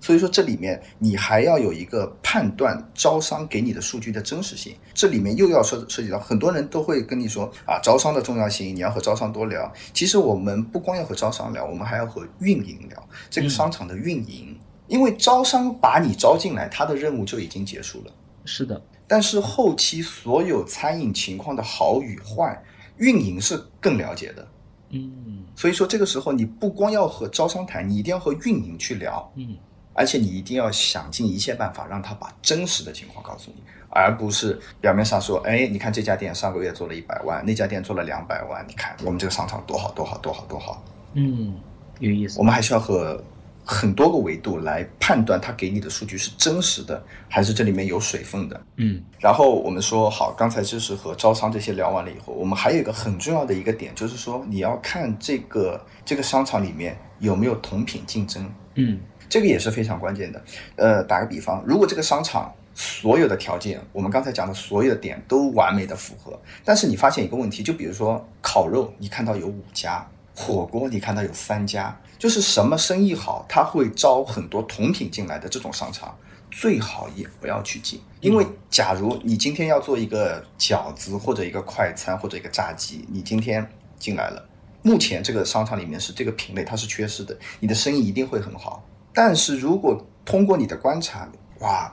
[0.00, 9.72] 所以说这里面你还要有一个判断招商给你的数据的真实性，这里面又要涉涉及到很多人都会跟你说啊，招商的重要性，你要和招商多聊。
[9.92, 18.12] 其实我们不光要和招商聊，我们还要和运营聊这个商场的运营，因为招商把你招进来，他的任务就已经结束了。
[18.44, 22.62] 是的，但是后期所有餐饮情况的好与坏，
[22.96, 24.46] 运营是更了解的。
[24.90, 29.30] 嗯所以说这个时候你不光要和招商谈，你一定要和运营去聊。
[29.34, 29.56] 嗯
[29.98, 40.84] 而且你一定要想尽一切办法让他把真实的情况告诉你，而不是表面上说，哎，你看这家店上个月做了一百万，那家店做了两百万，你看我们这个商场多好多好多好多好。
[41.14, 41.52] 嗯，
[41.98, 42.44] 有意思我。
[42.44, 43.20] 们还需要和
[43.64, 48.58] 很多个维度来判断他给你的数据是真实的，还是这里面有水分的。
[48.76, 58.48] 嗯然后我们说好，刚才就是和招商这些聊完了以后，我们还有一个很重要的一个点，就是说你要看这个这个商场里面有没有同品竞争。
[58.76, 60.42] 嗯这个也是非常关键的。
[60.76, 76.16] 呃，打个比方，如果这个商场所有的条件，我们刚才讲的所有的点都完美的符合，但是你发现一个问题，就比如说烤肉，你看到有五家；火锅你看到有三家，就是什么生意好，它会招很多同品进来的这种商场。
[76.50, 84.42] 最好也不要去进，因为假如你今天要做一个饺子或者一个快餐或者一个炸鸡，你今天进来了，
[84.80, 88.82] 目前这个商场里面是这个品类它是缺失的，你的生意一定会很好。
[89.18, 91.92] 但是如果通过你的观察，哇，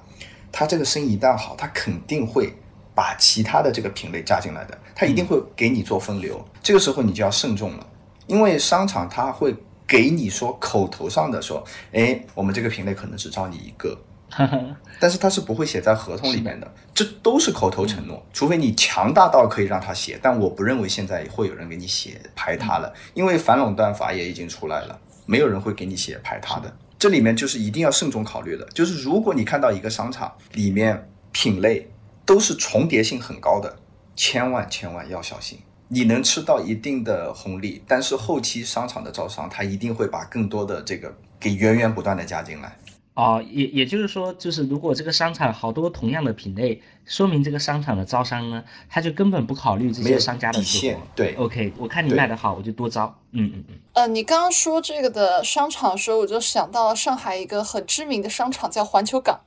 [0.51, 2.53] 他这个生意一旦好，他肯定会
[2.93, 6.39] 把其他的这个品类加进来的，他一定会给你做分流。
[6.61, 7.87] 这个时候你就要慎重了，
[8.27, 9.55] 因为商场他会
[9.87, 13.97] 给你说口头上的说，哎，我们这个品类可能只招你一个，
[15.01, 26.71] 但是他是不会写在合同里面的，这都是口头承诺，除非你强大到可以让他写，但我不认为现在会有人给你写排他了，因为反垄断法也已经出来了，没有人会给你写排他的。
[26.97, 31.89] 这里面就是一定要慎重考虑的，就是如果你看到一个商场里面品类
[32.25, 33.77] 都是重叠性很高的，
[34.15, 35.59] 千万千万要小心。
[35.87, 42.75] 你能吃到一定的红利，但是后期商场的招商，他一定会把更多的这个给源源不断的加进来。
[43.13, 51.01] 哦，也也就是说，就是如果这个商场好多同样的品类，说明这个商场的招商呢，他就根本不考虑这没有些商家的死底线活。
[51.15, 53.15] 对 OK，我看你卖的好，我就多招。
[53.31, 53.75] 嗯嗯嗯。
[53.93, 59.39] 呃，你刚刚说这个的商场的时候，我就想到了上海一个很知名的商场叫环球港，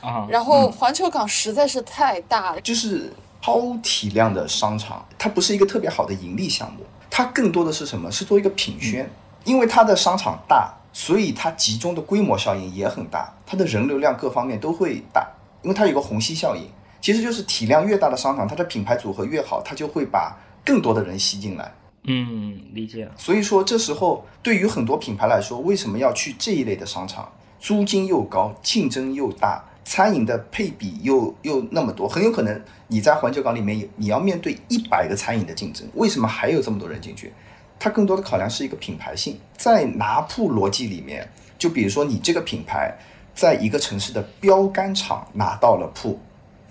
[0.00, 8.10] 啊，然后环球港实在是太大了，就是超体量的商场，它不是一个特别好的盈利项目，它更多的是什么？
[8.10, 9.10] 是做一个品宣，
[9.44, 15.28] 因为它的商场大，所以它集中的规模效应也很大，它的人流量各方面都会大，
[15.62, 16.66] 因为它有个虹吸效应，
[17.02, 20.34] 其实就是体量越大的商场，它的品牌组合越好，它就会把
[20.64, 21.70] 更多的人吸进来。
[22.04, 23.12] 嗯，理解了。
[23.16, 27.30] 所以说，这时候对于很多品牌来说，为什么要去这一类的商场？
[27.60, 37.32] 租金又高，竞争又大，餐饮的配比又又那么多，很有可能你在环球港里面你要面对一百个餐饮的竞争，为什么还有这么多人进去？
[37.78, 41.28] 它更多的考量是一个品牌性，在拿铺逻辑里面，
[41.58, 42.96] 就比如说你这个品牌
[43.34, 46.18] 在一个城市的标杆厂拿到了铺，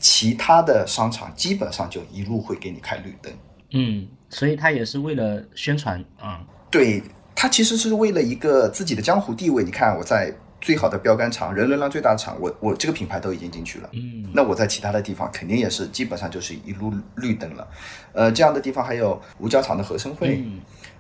[0.02, 3.32] 其他的商场基本上就一路会给你开绿灯。
[3.70, 6.42] 嗯，所以他也是为了宣传啊。
[6.70, 7.04] 对
[7.36, 9.64] 他其实是为了一个自己的江湖地位。
[9.64, 13.90] 你看我在最好的标杆厂、人流量最大的厂，我我这个品牌都已经进去了。
[13.94, 17.68] 嗯那我在其他的地方肯定也是基本上就是一路绿灯了。
[18.14, 20.60] 呃，这样的地方还有五角场的合生汇，嗯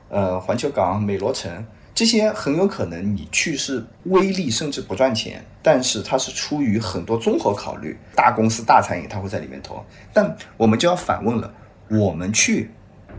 [0.09, 1.65] 呃，环球港、美罗城。
[1.93, 9.83] 这些很有可能你去是微利，甚至不赚钱，但是它是出于很多综合考虑，大公司、大餐饮它会在里面投。
[10.13, 11.53] 但我们就要反问了，
[11.89, 12.71] 我们去，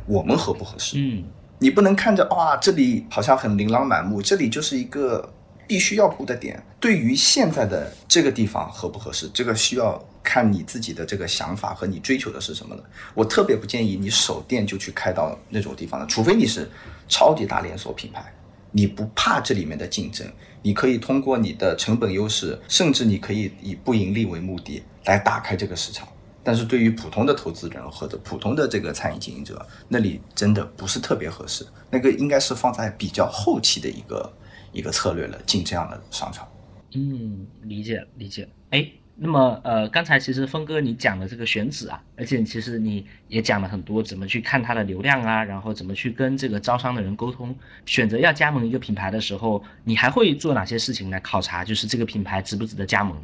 [0.06, 0.96] 我们合不合适？
[0.98, 1.24] 嗯
[1.58, 5.32] 你不能看着哇，这里好像很琳琅满目，这里就是一个
[5.64, 6.60] 必须要布的点。
[6.80, 12.82] 对于现在的这个地方合不合适，这个需要看你自己的这个想法和你追求的是什么的。
[13.14, 16.68] 我特别不建议你手店就去开到那种地方的，除非你是
[17.08, 18.24] 超级大连锁品牌，
[18.72, 20.26] 你不怕这里面的竞争，
[20.62, 26.08] 你可以通过你的成本优势，甚至你可以以不盈利为目的来打开这个市场。
[26.44, 31.64] 但是对于普通的投资人或者普通的这个餐饮经营者，那里真的不是特别合适。
[31.88, 34.32] 那个应该是放在比较后期的一个
[34.72, 36.48] 一个策略了，进这样的商场。
[36.94, 38.48] 嗯，理解理解。
[38.70, 47.54] 哎，那么呃，刚才其实峰哥你讲的这个选址啊，而且其实你也讲了很多怎么去看它的流量啊，然后怎么去跟这个招商的人沟通，
[47.86, 53.16] 选择要加盟一个品牌的时候，你还会做哪些事情来考察，就是这个品牌值不值得加盟？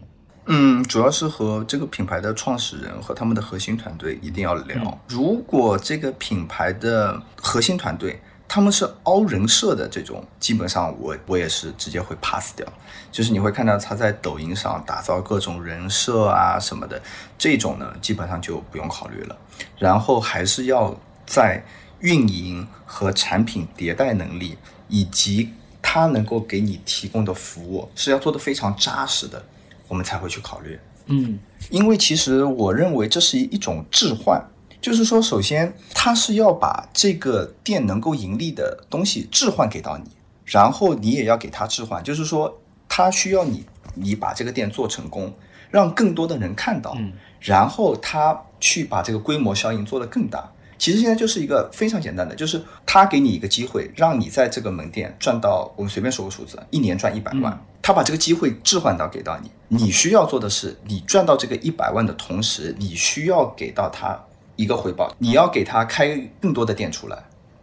[0.51, 4.99] 嗯，主要是和这个品牌的创始人和他们的核心团队一定要聊。
[5.09, 8.19] 如果这个品牌的核心团队
[8.49, 12.67] 他们是凹人设的这种，基本上我我也是直接会 pass 掉。
[13.13, 17.01] 就是你会看到他在抖音上打造各种人设啊什么的，
[17.37, 19.37] 这种呢基本上就不用考虑了。
[19.79, 21.63] 然后还是要在
[22.01, 24.57] 运营和产品迭代能力，
[24.89, 29.45] 以及他能够给你提供的服务是要做的非常扎实的，
[29.89, 30.79] 我们才会去考虑。
[31.07, 31.39] 嗯，
[31.71, 34.43] 因为其实我认为这是一种置换。
[34.81, 40.05] 就是说，首先他是要把这个店能够盈利的东西置换给到你，
[40.45, 42.03] 然后你也要给他置换。
[42.03, 43.65] 就是说，他需要你，
[43.95, 45.35] 你把这个店做成功，
[45.71, 46.97] 让更多的人看到，
[47.41, 50.53] 然后他去把这个规模效应做得更大。
[50.79, 57.61] 其实现在就是一个非常简单的，就是他给你一个机会，让你在这个门店赚到，我们随便说个数字，一年赚一百万。
[57.83, 64.17] 他把这个机会置换到给到你，你需要做的是，你赚到这个一百万的同时，你需要给到他。
[64.59, 67.17] 一个回报，你要给他开更多的店出来，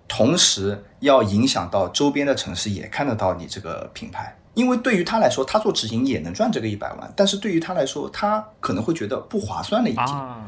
[0.08, 4.38] 同时要影响到周边的城市也看得到你这个品牌。
[4.56, 10.06] 因为对于他来说，他做直营也能赚这个一百万，但是对于他来说，他可能会觉得不划算了已经。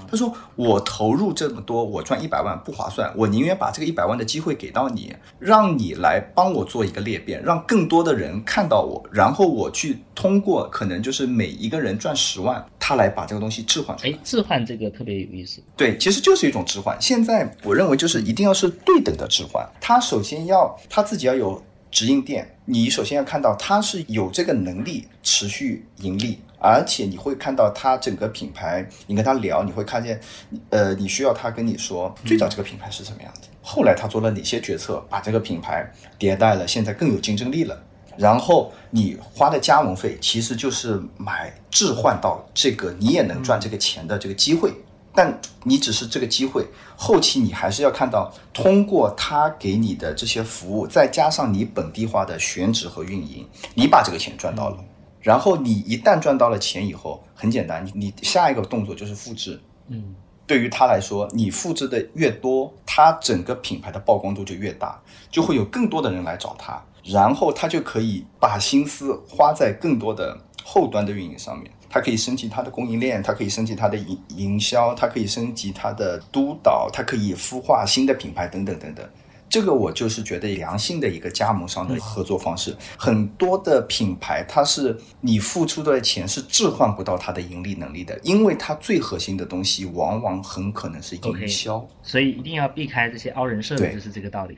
[0.09, 14.13] 他说：“我投入这么多，我赚一百万不划算，我宁愿把这个一百万的机会给到你，让你来帮我做一个裂变，让更多的人看到我，然后我去通过可能就是每一个人赚十万，他来把这个东西置换出来。
[14.13, 15.61] 哎，置换这个特别有意思。
[15.75, 16.95] 对，其实就是一种置换。
[17.01, 21.61] 现在我认为就是一定要是对等的置换，他首先要他自己要有。”
[21.97, 30.21] 直营店，你首先要看到它是有这个能力持续盈利，而且你会看到它整个品牌，你跟他聊，你会看见，
[30.69, 37.83] 呃，你需要他跟你说最早这个品牌是什么样子，后来他做了哪些决策，把这个品牌迭代了，现在更有竞争力了。
[38.15, 44.71] 然后你花的加盟费其实就是买置换到这个你也能赚这个钱的这个机会。
[45.17, 46.63] 但你只是这个机会，
[46.95, 53.43] 后期你还是要看到，通过他给你的这些服务，再加上你本地化的选址和运营，
[53.73, 54.77] 你把这个钱赚到了。
[55.19, 59.59] 然后你一旦赚到了钱以后，很简单，你你下一个动作就是复制。
[59.87, 60.13] 嗯，
[60.45, 65.01] 对于他来说，你复制的越多，他整个品牌的曝光度就越大，
[65.31, 71.71] 就会有更多的人来找他，然后他就可以把心思花在更多的后端的运营上面。
[71.89, 79.07] 它可以升级它的供应链，它可以升级它的营营销，它可以升级它的督导，它可以孵化新的品牌等等等等。
[79.49, 82.75] 这个我就是觉得良性的一个加盟商的合作方式。
[82.97, 91.87] 很多的品牌，它是你付出的钱是置换不到它的盈利能力的，因为它最核心的东西往往很可能是营销。
[92.03, 94.57] 所以一定要避开这些凹人设的，就是这个道理。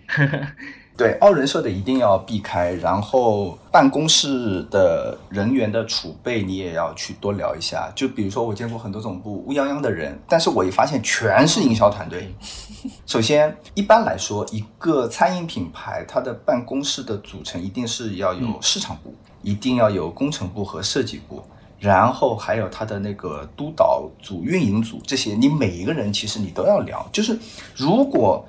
[1.00, 7.90] 对，凹人设的一定要避开，然后办公室的人员的储备你也要去多聊一下。
[7.96, 12.36] 就比如说，我见过很多总部乌泱泱的人，但是我一发现全是营销团队。
[13.06, 21.42] 首先，一般来说，一个餐饮品牌它的办公室的组成一定是要有市场部，一定要有工程部和设计部，
[21.80, 27.08] 然后还有它的那个督导组、运营组这些，你每一个人其实你都要聊。
[27.14, 27.40] 就是
[27.74, 28.46] 如果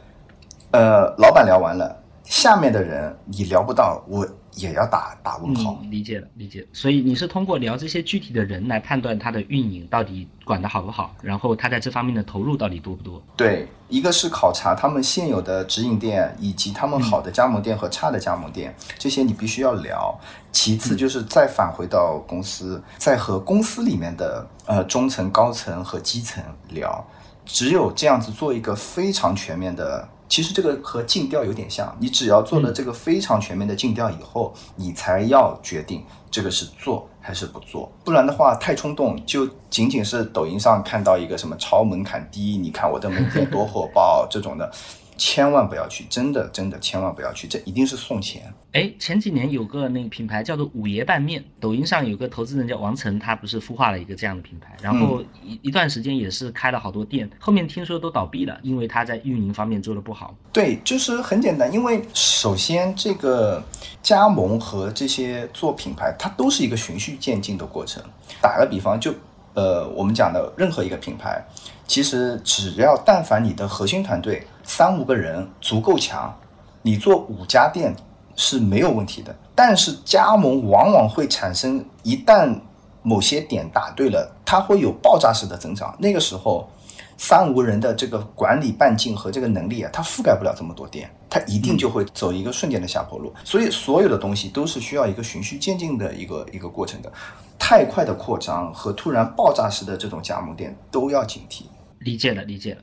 [0.72, 1.98] 呃老板聊完了。
[2.30, 4.24] 下面的人你聊不到，我
[4.54, 5.76] 也要打打问号。
[5.90, 6.64] 理解了，理解。
[6.72, 13.20] 所以你是通过聊这些具体的人来判断他的运营到底管得好不好，然后他在这方面的投入到底多不多？
[13.36, 20.16] 对，一个是考察他们现有的直营店，以及他们好的加盟店和差的加盟店，这些你必须要聊。
[20.52, 27.04] 其次就是再返回到公司，再和公司里面的呃中层、高层和基层聊，
[27.44, 30.08] 只有这样子做一个非常全面的。
[30.30, 44.72] 其实这个和尽调有点像，你只要做了这个非常全面的尽调以后，你才要决定这个是做还是不做，不然的话太冲动，就仅仅是抖音上看到一个什么超门槛低，你看我的门店多火爆这种的。
[45.20, 48.50] 千万不要去，真的真的千万不要去，这一定是送钱。
[48.72, 60.34] 哎，前几年有个那个品牌叫做五爷拌面，抖音上有个投资人叫王成，他不是孵化了一个这样的品牌，然后一一段时间也是开了好多店，后面听说都倒闭了，因为他在运营方面做的不好。
[60.54, 63.62] 对，就是很简单，因为首先这个
[64.02, 68.02] 加盟和这些做品牌，它都是一个循序渐进的过程。
[68.40, 69.12] 打个比方，就
[69.52, 71.44] 呃我们讲的任何一个品牌，
[71.86, 74.46] 其实只要但凡你的核心团队。
[74.72, 76.32] 三五个人足够强，
[76.80, 77.92] 你做五家店
[78.36, 79.36] 是没有问题的。
[79.52, 82.56] 但是加盟往往会产生，一旦
[83.02, 85.92] 某些点打对了，它会有爆炸式的增长。
[85.98, 86.70] 那个时候，
[87.18, 93.34] 三五人的这个管理半径和这个能力啊，它覆盖不了这么多店，它一定就会走一个瞬间的下坡路。
[93.44, 97.12] 所以所有的东西都是需要一个循序渐进的一个一个过程的。
[97.58, 101.64] 太快的扩张和突然爆炸式的这种加盟店都要警惕。
[101.98, 102.82] 理解了，理解了。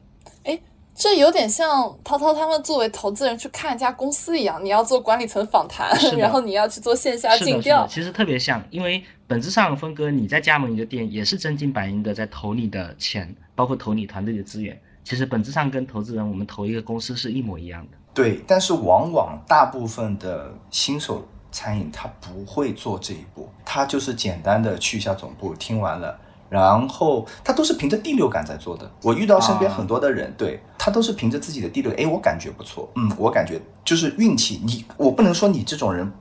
[0.97, 1.07] 哎。
[1.07, 7.85] 这有点像涛涛他们作为投资人去看一家公司一样，你要做管理层访谈， 然后你要去做线下尽调。
[7.87, 14.79] 其实特别像，因为本质上峰哥你在加盟一个店，也是真金白银的在投你的钱，包括投你团队的资源。
[15.03, 17.97] 其实本质上跟投资人我们投一个公司是一模一样的。
[18.13, 26.19] 对，但是往往大部分的新手餐饮他不会做这一步，他就是简单的去一下总部，听完了。
[26.49, 28.89] 然后他都是凭着第六感在做的。
[29.03, 34.61] 我遇到身边很多的人，对他都是凭着自己的第六，哎，我感觉不错，嗯，我感觉就是运气。
[34.65, 36.11] 你我不能说你这种人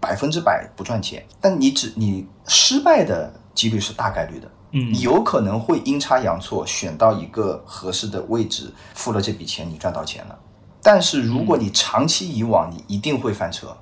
[0.00, 10.38] 百分之百不赚钱，但你只你失败的几率是大概率的，嗯，你有可能会阴差阳错选到一个合适的位置，付了这笔钱，你赚到钱了。
[10.82, 13.76] 但是如果你长期以往，你一定会翻车，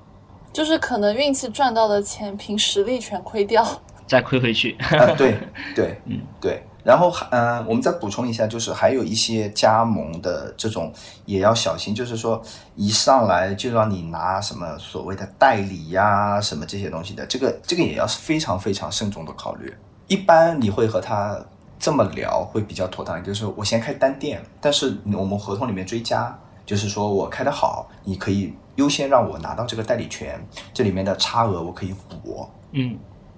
[0.51, 3.63] 就是可能运气赚到的钱，凭实力全亏掉。
[4.07, 5.35] 再亏回去，啊对
[5.75, 10.93] 对， 嗯对，然后还嗯，我们再补充一下，就是还有一些加盟的这种
[11.25, 12.41] 也要小心，就是说
[12.75, 19.73] 一上来就让你拿什么所谓的代理呀，什么这些东西的，这个这个也要非常非常慎重的考虑。
[20.07, 21.35] 一般你会和他
[21.79, 30.39] 这么聊会比较妥当，就是我先开单店，但是我们合同里面追加，就是说我开的好，你可以优先让我拿到这个代理权，
[30.71, 32.95] 这里面的差额我可以补，嗯。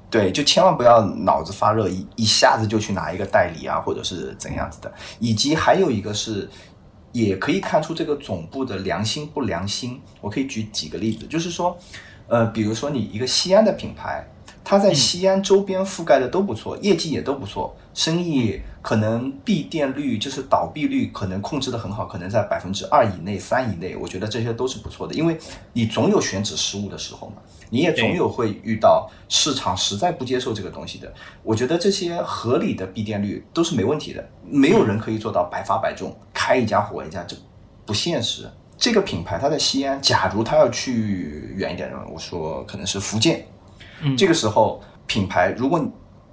[0.10, 4.92] 对，就千万不要脑子发热，一一下子就去拿一个代理啊，或者是怎样子的。
[5.20, 6.50] 以及还有一个是，
[7.12, 10.00] 也可以看出这个总部的良心不良心。
[10.22, 11.78] 我可以举几个例子，就是说，
[12.28, 14.26] 呃，比如说你一个西安的品牌，
[14.64, 25.36] 它在西安周边覆盖的都不错，业绩也都不错，生意可能闭店率就是倒闭率可能控制的很好，可能在百分之二以内、三以内，我觉得这些都是不错的，因为
[25.74, 27.38] 你总有选址失误的时候嘛。
[27.72, 37.36] 你也总有会遇到市场实在不接受这个东西的，我觉得这些合理的闭店率都是没问题的，没有人可以做到百发百中，开一家火一家，这
[37.84, 38.48] 不现实。
[38.78, 43.44] 这个品牌它在西安，假如它要去远一点的，我说可能是福建，
[44.16, 45.84] 这个时候品牌如果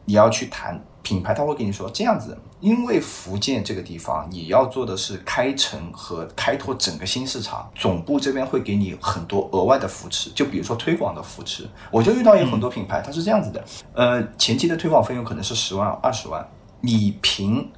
[0.04, 0.78] 你要去谈。
[1.04, 11.68] 品牌他会跟你说这样子，因为福建这个地方你要做的是开城和开拓整个新市场，总部这边会给你很多额外的扶持，就比如说推广的扶持。
[11.90, 16.44] 我就遇到有很多品牌，它是这样子的，呃，前期的推广费用可能是十万、二十万，
[16.80, 17.70] 你凭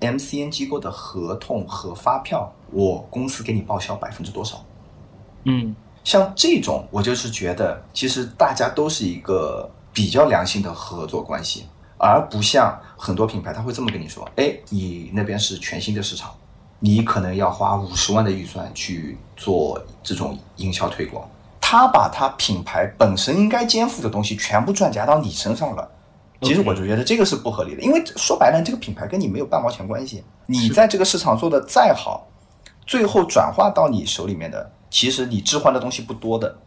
[0.00, 4.64] MCN 机构的合同和发票，我公司给你报销百分之多少？
[5.44, 11.66] 嗯，像这种，我就是觉得其实大家都是一个比较良性的合作关系。
[12.02, 16.34] 而不像很多品牌，他会这么跟你说：“哎，你那边是全新的市场，
[16.80, 21.24] 你可能要花五十万的预算去做这种营销推广。”
[21.62, 25.88] 他把他品牌本身应该肩负的东西全部转嫁到你身上了。
[26.40, 30.24] 其实我就觉得这个是不合理的，因为说白了，这个品牌跟你没有半毛钱关系。
[30.46, 32.26] 你在这个市场做的再好，
[32.84, 36.58] 最后转化到你手里面的，其实你置换的东西不多的。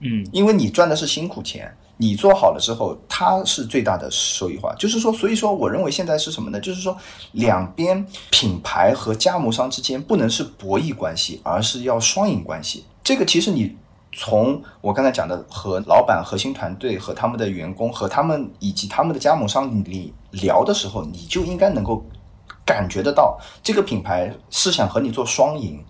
[0.00, 1.74] 嗯，因为你赚的是辛苦钱。
[1.96, 4.74] 你做好了之后，它是最大的收益化。
[4.76, 6.58] 就是说，所以说，我认为现在是什么呢？
[6.58, 6.96] 就是说，
[7.32, 12.84] 两边品牌和加盟商之间不能是博弈关系，而是要双赢关系。
[13.04, 13.76] 这个其实你
[14.12, 22.04] 从我刚才讲的和老板、核心团队和他们的员工和他们以及他们的加盟商里聊的时候，你就应该能够
[22.64, 25.84] 感觉得到，这个品牌是想和你做双赢，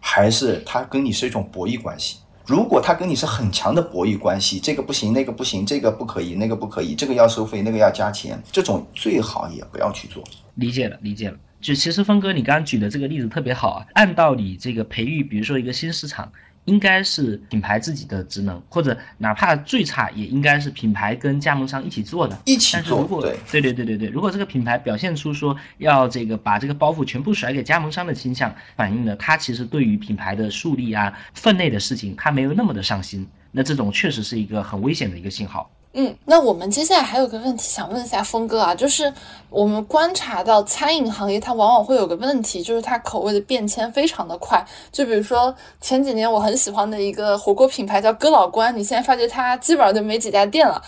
[0.00, 2.18] 还是它跟你是一种博弈关系。
[2.46, 10.22] 如果他跟你是很强的博弈关系，这个不行，那个不行，这个不可以，那个不可以，这个要收费，那个要加钱，这种最好也不要去做。
[10.54, 11.36] 理解了，理解了。
[11.60, 13.86] 就其实峰哥，你刚刚举的这个例子特别好啊。
[13.94, 16.30] 按道理，这个培育，比如说一个新市场。
[16.66, 23.04] 应该是品牌自己的职能，或者哪怕最差也应该是品牌跟加盟商一起做的，一起做。
[23.20, 24.08] 对对对对对对。
[24.08, 35.70] 如果这个品牌表现出说要这个把这个包袱全部甩给加盟商的倾向，反映了他其实对于品牌的树立啊分内的事情他没有那么的上心，那这种确实是一个很危险的一个信号。
[35.98, 39.10] 嗯，那我们接下来还有个问题想问一下峰哥啊，就是
[39.48, 44.62] 我们观察到餐饮行业它往往会有个问题，就是它口味的变迁非常的快。
[44.92, 50.82] 就比如说前几年我很喜欢的一个火锅品牌叫哥老关，你现在发觉它基本上就没几家店了。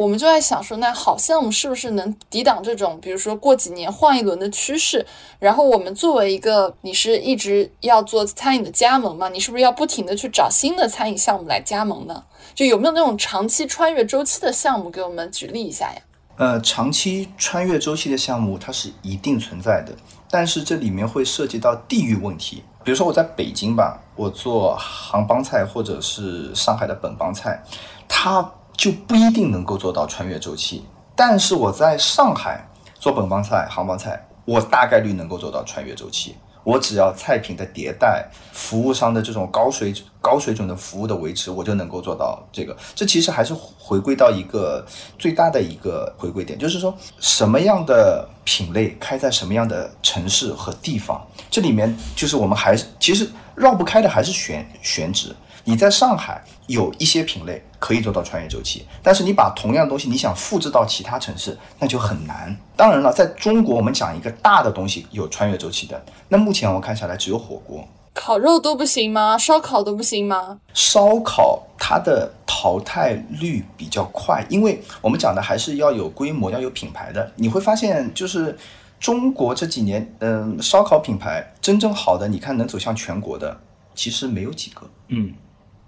[0.00, 5.04] 我们就在想说，那好项目是不是能抵挡这种，比如说过几年换一轮的趋势？
[5.38, 9.28] 然后我们作为一个，你是一直要做餐饮的加盟嘛？
[9.28, 12.24] 你是不是要不停的去找新的餐饮项目来加盟呢？
[12.54, 16.00] 就有没有那种长期穿越周期的项目给我们举例一下呀？
[16.38, 19.92] 呃，长期穿越周期的项目它是一定存在的，
[20.30, 22.64] 但是这里面会涉及到地域问题。
[22.82, 27.62] 比如说我在北京吧，我做杭帮菜或者是上海的本帮菜，
[28.08, 28.50] 它。
[28.80, 30.82] 就不一定能够做到穿越周期，
[31.14, 32.66] 但是我在上海
[32.98, 36.34] 做本帮菜、杭帮菜，我大概率能够做到穿越周期。
[36.64, 42.74] 我只要菜品的迭代，服务商的这种高水准高水准的服务的维持，我就能够做到这个。
[42.94, 44.82] 这其实还是回归到一个
[45.18, 55.36] 最大的一个回归点，就是说什么样的品类开在什么样的城市和地方，这里面就是我们还是其实绕不开的还是选选址。
[55.64, 62.56] 你在上海有一些品类可以做到穿越周期，但是你把同样的东西你想复制到其他城市，那就很难。
[62.76, 69.36] 当然了，在中国我们讲一个大的东西有穿越周期的，那目前我看下来只有火锅、烤肉都不行吗？
[69.36, 70.60] 烧烤都不行吗？
[70.72, 77.30] 烧烤它的淘汰率比较快，因为我们讲的还是要有规模、要有品牌的。
[77.36, 78.58] 你会发现，就是
[78.98, 83.58] 中国这几年，嗯，烧烤品牌真正好的，你看能走向全国的，
[83.94, 84.88] 其实没有几个。
[85.08, 85.34] 嗯。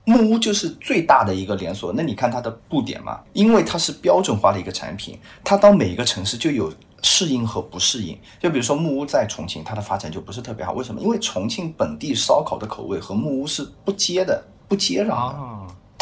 [0.05, 6.73] 木屋就是最大的一个连锁，那你看它的布点嘛，因为它是标准化的一个产品，它到每一个城市就有
[7.03, 8.19] 适应和不适应。
[8.41, 11.01] 就比如说木屋在重庆，它的发展就不是特别好，为什么？
[11.01, 15.39] 因为重庆本地烧烤的口味和木屋是不接的，不接壤的。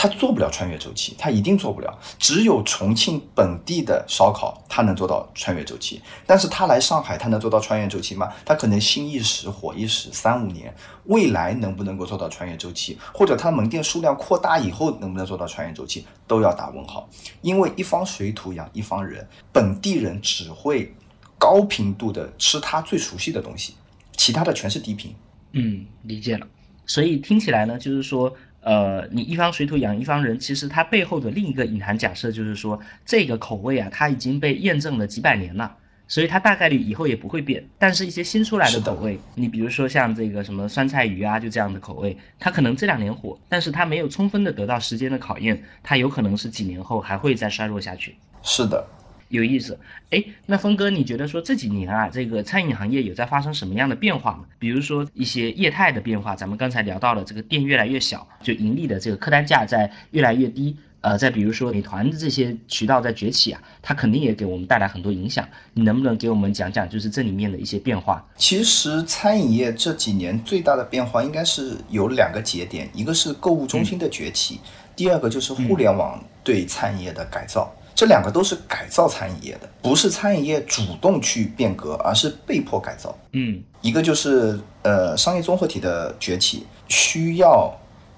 [0.03, 1.98] 他做不了穿越周期，他一定做不了。
[2.18, 6.01] 只有重庆本地的烧烤，他能做到穿越周期。
[6.24, 8.32] 但是他来上海，他能做到穿越周期吗？
[8.42, 10.74] 他可能兴一时，火一时，三五年，
[11.05, 12.96] 未来能不能够做到穿越周期？
[13.12, 17.07] 或者它门店数量扩大以后，能不能做到穿越周期，都要打问号。
[17.42, 20.94] 因为一方水土养一方人，本地人只会
[21.36, 23.74] 高频度的吃他最熟悉的东西，
[24.16, 25.14] 其他的全是低频。
[25.53, 26.46] 嗯，理解了。
[26.86, 28.34] 所以听起来呢，就是说。
[28.62, 35.74] 呃，你一方水土养一方人，其实它背后的另一个隐含假设就是说，这个口味啊，它已经被验证了几百年了，
[36.06, 37.64] 所以它大概率以后也不会变。
[37.78, 48.14] 但是，一些新出来的口味，你比如说像这个什么酸菜鱼啊，就这样的口味，它可能这两年火，但是它没有充分的得到时间的考验，它有可能是几年后还会再衰落下去。
[48.42, 48.86] 是的。
[49.31, 49.78] 有意思，
[50.11, 54.45] 哎，那峰哥，你觉得说这几年啊，这个餐饮行业有在发生什么样的变化吗？
[54.59, 65.49] 比如说一些业态的变化，咱们刚才聊到了这个店越来越小，就盈利的这个客单价在越来越低，呃，再比如说美团的这些渠道在崛起啊，它肯定也给我们带来很多影响。
[65.74, 68.26] 你能不能给我们讲讲，就是这里面的一些变化？
[68.37, 74.59] 其实餐饮业这几年最大的变化应该是有两个节点，一个是购物中心的崛起，
[74.97, 77.72] 第二个就是互联网对餐饮业的改造。
[78.01, 83.14] 这两个都是改造餐饮业的，不是餐饮业主动去变革，而是被迫改造。
[83.32, 87.70] 嗯，一个就是呃商业综合体的崛起，需要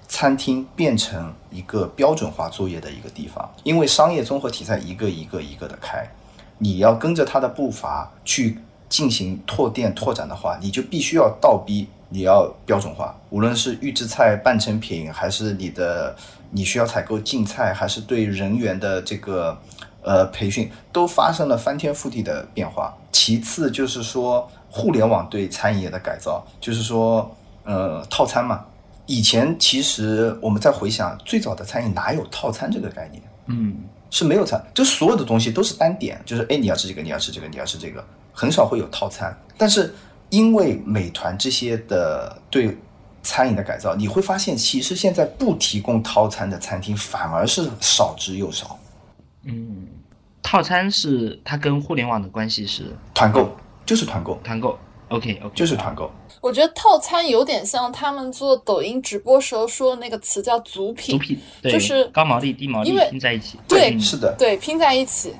[0.07, 6.09] 餐厅变成一个标准化作业的一个地方，因为商业综合体在一个一个一个的开，
[6.59, 8.57] 你要跟着它的步伐去
[8.87, 16.15] 进行拓店拓展的话，你就必须要倒逼，你要标准化，无论是预制菜、半成品，还是你的。
[16.53, 19.57] 你需要采购进菜，还是对人员的这个
[20.03, 22.95] 呃培训，都发生了翻天覆地的变化。
[23.11, 28.63] 其次就是说，互联网对餐饮业的改造，就是说，呃，套餐嘛。
[29.07, 33.21] 以前其实我们在回想最早的餐饮，哪有套餐这个概念？
[33.47, 33.75] 嗯，
[34.09, 39.35] 是没有餐，就所有的东西都是单点，就是哎，你要吃这个，你要吃这个，你要吃这个，很少会有套餐。
[39.57, 39.93] 但是
[40.29, 42.77] 因为美团这些的对。
[43.23, 48.77] 餐饮的改造，你会发现，其实现在不提供套餐的餐厅反而是少之又少。
[49.45, 49.87] 嗯，
[50.41, 53.49] 套餐是它跟互联网的关系是团购，
[53.85, 54.77] 就是团购，团购。
[55.09, 56.11] OK OK，就是团购。
[56.41, 63.59] 我觉得套餐有点像他们做抖音直播时候说的那个词叫组品，组品就是高毛利、低毛利拼在一起。
[63.67, 65.33] 对，是的，对，拼在一起。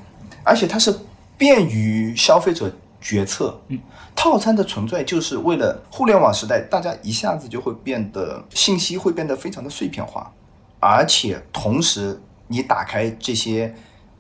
[0.43, 0.93] 而且它是
[1.37, 2.71] 便于消费者
[3.03, 3.59] 决策。
[3.67, 3.79] 嗯。
[4.15, 10.31] 套餐的存在就是为了互联网时代，大家一下子就会变得信息会变得非常的碎片化，
[10.79, 13.75] 而且同时你打开这些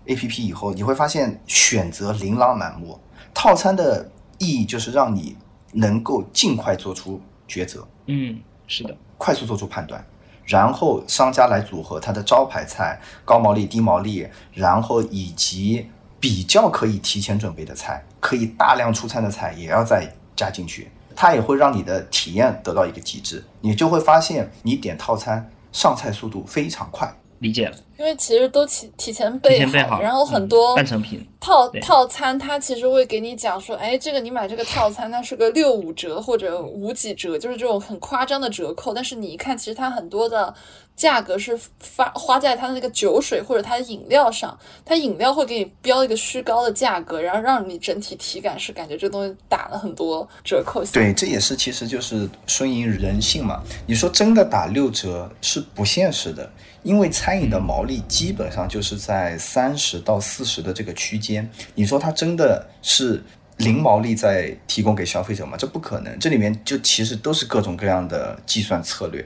[0.07, 2.99] A P P 以后，你会发现选择琳琅满目。
[3.33, 5.37] 套餐的意义就是让你
[5.71, 10.05] 能够尽快做出抉择，嗯，是的，快速做出判断，
[10.43, 15.89] 然后商家来组合它的招牌菜，高毛利、低毛利，然后以及。
[16.19, 27.13] 比较可以提前准备的菜，可以大量出餐的菜，也要再加进去，它也会让你的体验得到一个极致，你就会发现你点套餐上菜速度非常快。
[27.39, 38.93] 理解了，因为其实都提提前备好，然后很多半成品套套餐，它其实会给你讲说，哎，这个你买这个套餐，它是个六五折或者五几折，就是这种很夸张的折扣。
[38.93, 40.55] 但是你一看，其实它很多的
[40.95, 50.83] 价格是发花在它的那个酒水或者它的饮料上，它饮料会给你标一个虚高的价格，然后让你整体体感是感觉这东西打了很多折扣。
[50.93, 53.61] 对，这也是其实就是顺应人性嘛。
[53.85, 56.51] 你说真的打六折是不现实的。
[56.83, 63.23] 因为餐饮的毛利基本上就是在三十到四十的这个区间，你说它真的是
[63.55, 65.55] 零毛利在提供给消费者吗？
[65.57, 69.25] 这不可能，这里面就其实都是各种各样的计算策略。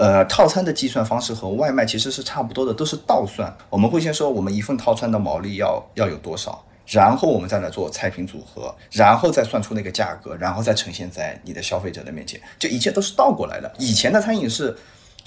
[0.00, 3.54] 呃，套餐的计算方式和外卖其实是差不多的，都是倒算。
[3.68, 12.40] 我们会先说我们一份套餐的毛利要要有多少，然后我们再来做菜品组合，然后再算出那个价格，然后再呈现在你的消费者的面前。
[12.58, 13.70] 就一切都是倒过来的。
[13.78, 14.74] 以前的餐饮是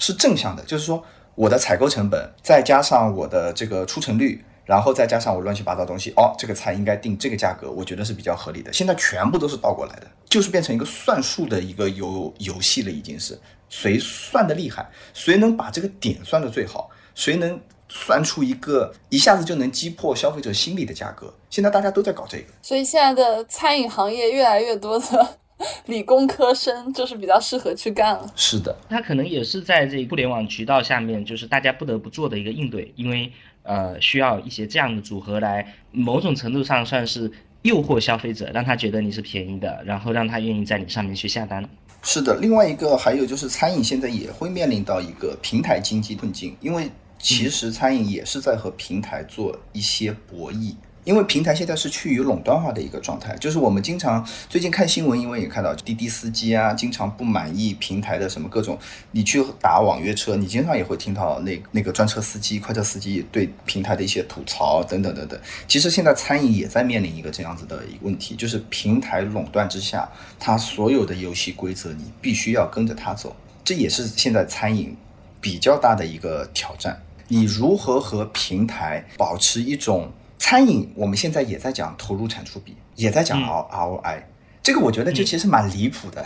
[0.00, 1.00] 是正向的，就是说
[1.36, 4.44] 我的采购成本再加上我的这个出成率。
[4.66, 8.72] 然后再加上我乱七八糟东西，哦，这个菜应该定这个价格，我觉得是比较合理的。
[8.72, 13.38] 现在全部都是倒过来的，就是变成一个算数的一个游游戏了，已经是
[13.74, 21.34] 谁算的厉害，谁能把这个点算的最好，谁能算出一个一下子就能击破消费者心理的价格。
[21.50, 25.38] 现在大家都在搞这个，所以现在的餐饮行业越来越多的
[25.86, 28.32] 理工科生就是比较适合去干了。
[28.36, 33.32] 是的，它可能也是在这互联网渠道下面，就是大家不得不做的一个应对，因为。
[33.66, 37.32] 呃，需要一些这样的组合来，某种程度上算是
[37.62, 41.66] 诱惑消费者，让他觉得你是便宜的，然后让他愿意在你上面去下单。
[42.04, 50.74] 是的，另外一个还有就是餐饮现在也会面临到一个平台经济困境，因为其实餐饮也是在和平台做一些博弈。
[51.04, 58.78] 因为平台现在是趋于垄断化的一个状态，就是我们经常最近看新闻，因为也看到滴滴司机啊，经常不满意平台的什么各种，
[59.10, 65.38] 你去打网约车，你经常也会听到那那个专车司机、快车司机对平台的一些吐槽等等等等。
[65.68, 70.08] 其实现在餐饮也在面临一个这样子的一个问题，就是平台垄断之下，
[70.40, 74.96] 它所有的游戏规则你必须要跟着它走，这也是现在餐饮
[75.38, 76.98] 比较大的一个挑战。
[77.28, 80.10] 你如何和平台保持一种？
[80.46, 84.22] 餐饮我们现在也在讲投入产出比，也在讲 R ROI，
[84.62, 86.22] 这个我觉得就其实蛮离谱的。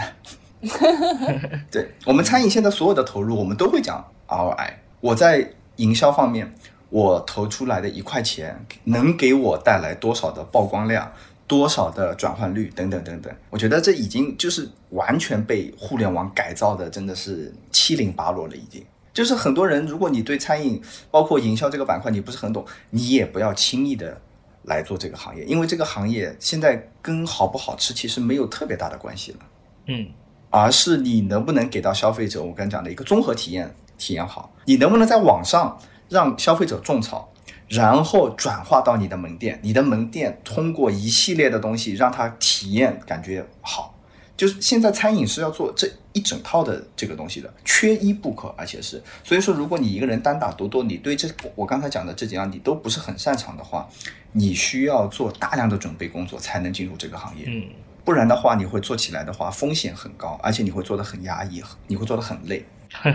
[1.71, 4.73] 对我们餐饮现在所有的投入，我们都会讲 ROI。
[5.01, 6.53] 我在营销方面，
[6.91, 11.13] 我投出来的一块钱能给我带来多少的曝光量，
[11.47, 13.33] 多少的转换率等等等等。
[13.51, 18.85] 我觉得这已经就是完全被互联网改造的，真的是七零八落了，已经。
[19.19, 20.81] 就是很多人，如果你对餐饮
[21.11, 24.17] 包括营销这个板块你不是很懂，你也不要轻易的
[24.63, 29.39] 来做这个行业，因为这个行业现在跟好不好吃其实没有特别大的关系了，
[29.87, 30.07] 嗯，
[30.51, 35.77] 而是你能不能给到消费者我刚才讲的一个综合体验体验好，你能不能在网上
[36.09, 37.29] 让消费者种草，
[37.67, 43.98] 然后转化到你的门店，你的门店通过一系列的东西让他体验感觉好。
[44.39, 53.89] 就是现在餐饮是要做这一整套的这个东西的，缺一不可，而且是，所以说如果你一个人单打独斗，你对这我刚才讲的这几样你都不是很擅长的话，
[54.31, 57.65] 你需要做大量的准备工作才能进入这个行业，嗯，
[58.05, 62.65] 不然的话你会做起来的话风险很高，而且你会做的很压抑，你会做的很累，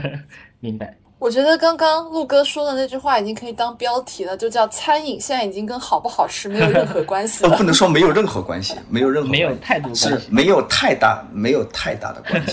[0.60, 0.98] 明白。
[1.24, 7.56] 我觉得刚刚陆哥说的那句话已经可以当标题了，就叫餐饮现在已经跟好不好吃没有任何关系 了。
[7.56, 12.52] 不能说没有任何关系，没有任何没有太多关系，没有太大没有太大的关系，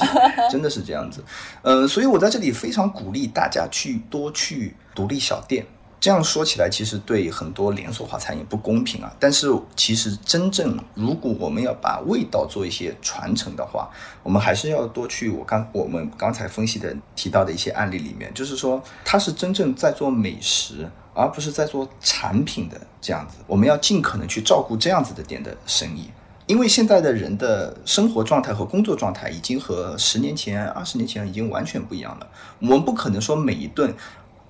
[0.53, 1.21] 真的是这样子。
[1.63, 5.67] 呃，所以我在这里非常鼓励大家去多去独立小店。
[6.01, 9.15] 这样说起来，其实对很多连锁化餐饮不公平啊。
[9.21, 9.47] 但是
[9.77, 13.91] 其实真正，如果我们要把味道做一些传承的话，
[14.23, 23.37] 我们还是要多去我刚我们刚才分析的提到的一些案例里面，就是说它是真正在做美食，而不是在做产品的这样子。
[23.47, 26.09] 我们要尽可能去照顾这样子的店的生意，
[26.47, 32.27] 因为现在的人的生活状态和工作状态已经和十年前、二十年前已经完全不一样了。
[32.59, 33.95] 我们不可能说每一顿。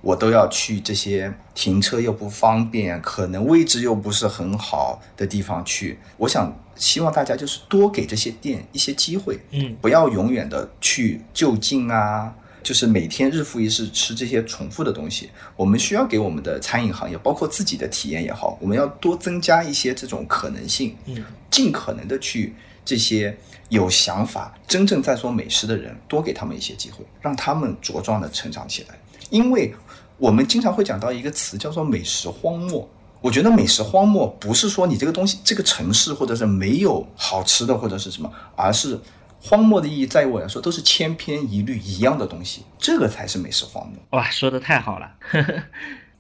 [0.02, 5.98] 我都要去这些停车又不方便，可能位置又不是很好的地方去。
[6.16, 15.28] 我想希望大家就是多给这些店一些机会，嗯，不要永远的去就近啊，就是每天日复一日吃这些重复的东西。
[15.54, 22.54] 我们需要给我们的餐饮行业，包括自己的体验也好，我们要多增加一些这种可能性，嗯，尽可能的去
[22.86, 23.36] 这些
[23.68, 28.98] 有想法、真正在做美食的人，多给他们一些机会，让他们茁壮的成长起来，
[29.28, 29.74] 因为。
[30.20, 32.86] 我们经常会讲到一个词，叫做美食荒漠。
[33.22, 38.98] 我觉得美食荒漠不是说你这个东西、这个城市或者是没有好吃的或者是什么，而是
[39.40, 43.96] 荒漠的意义在于我来说都是千篇一律一样的东西，这个才是美食荒漠。
[44.10, 45.10] 哇，说的太好了。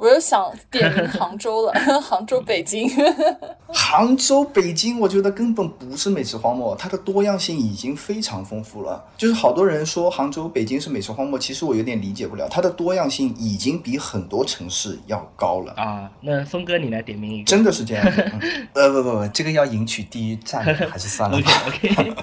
[0.00, 2.90] 我又想点名杭州了， 杭州、北京。
[3.68, 9.04] 杭州、北京，我觉得根本不是美食荒漠，它的多样性已经非常丰富了。
[9.18, 16.10] 就是好多人说杭州、北京是美食荒漠，其实我有点理解不了，它的多样性已经比很多城市要高了啊。
[16.22, 18.12] 那峰哥，你来点名一个，真的是这样？
[18.72, 21.52] 呃，不不不，这个要赢取第一站，还是算了吧。
[21.66, 22.14] OK，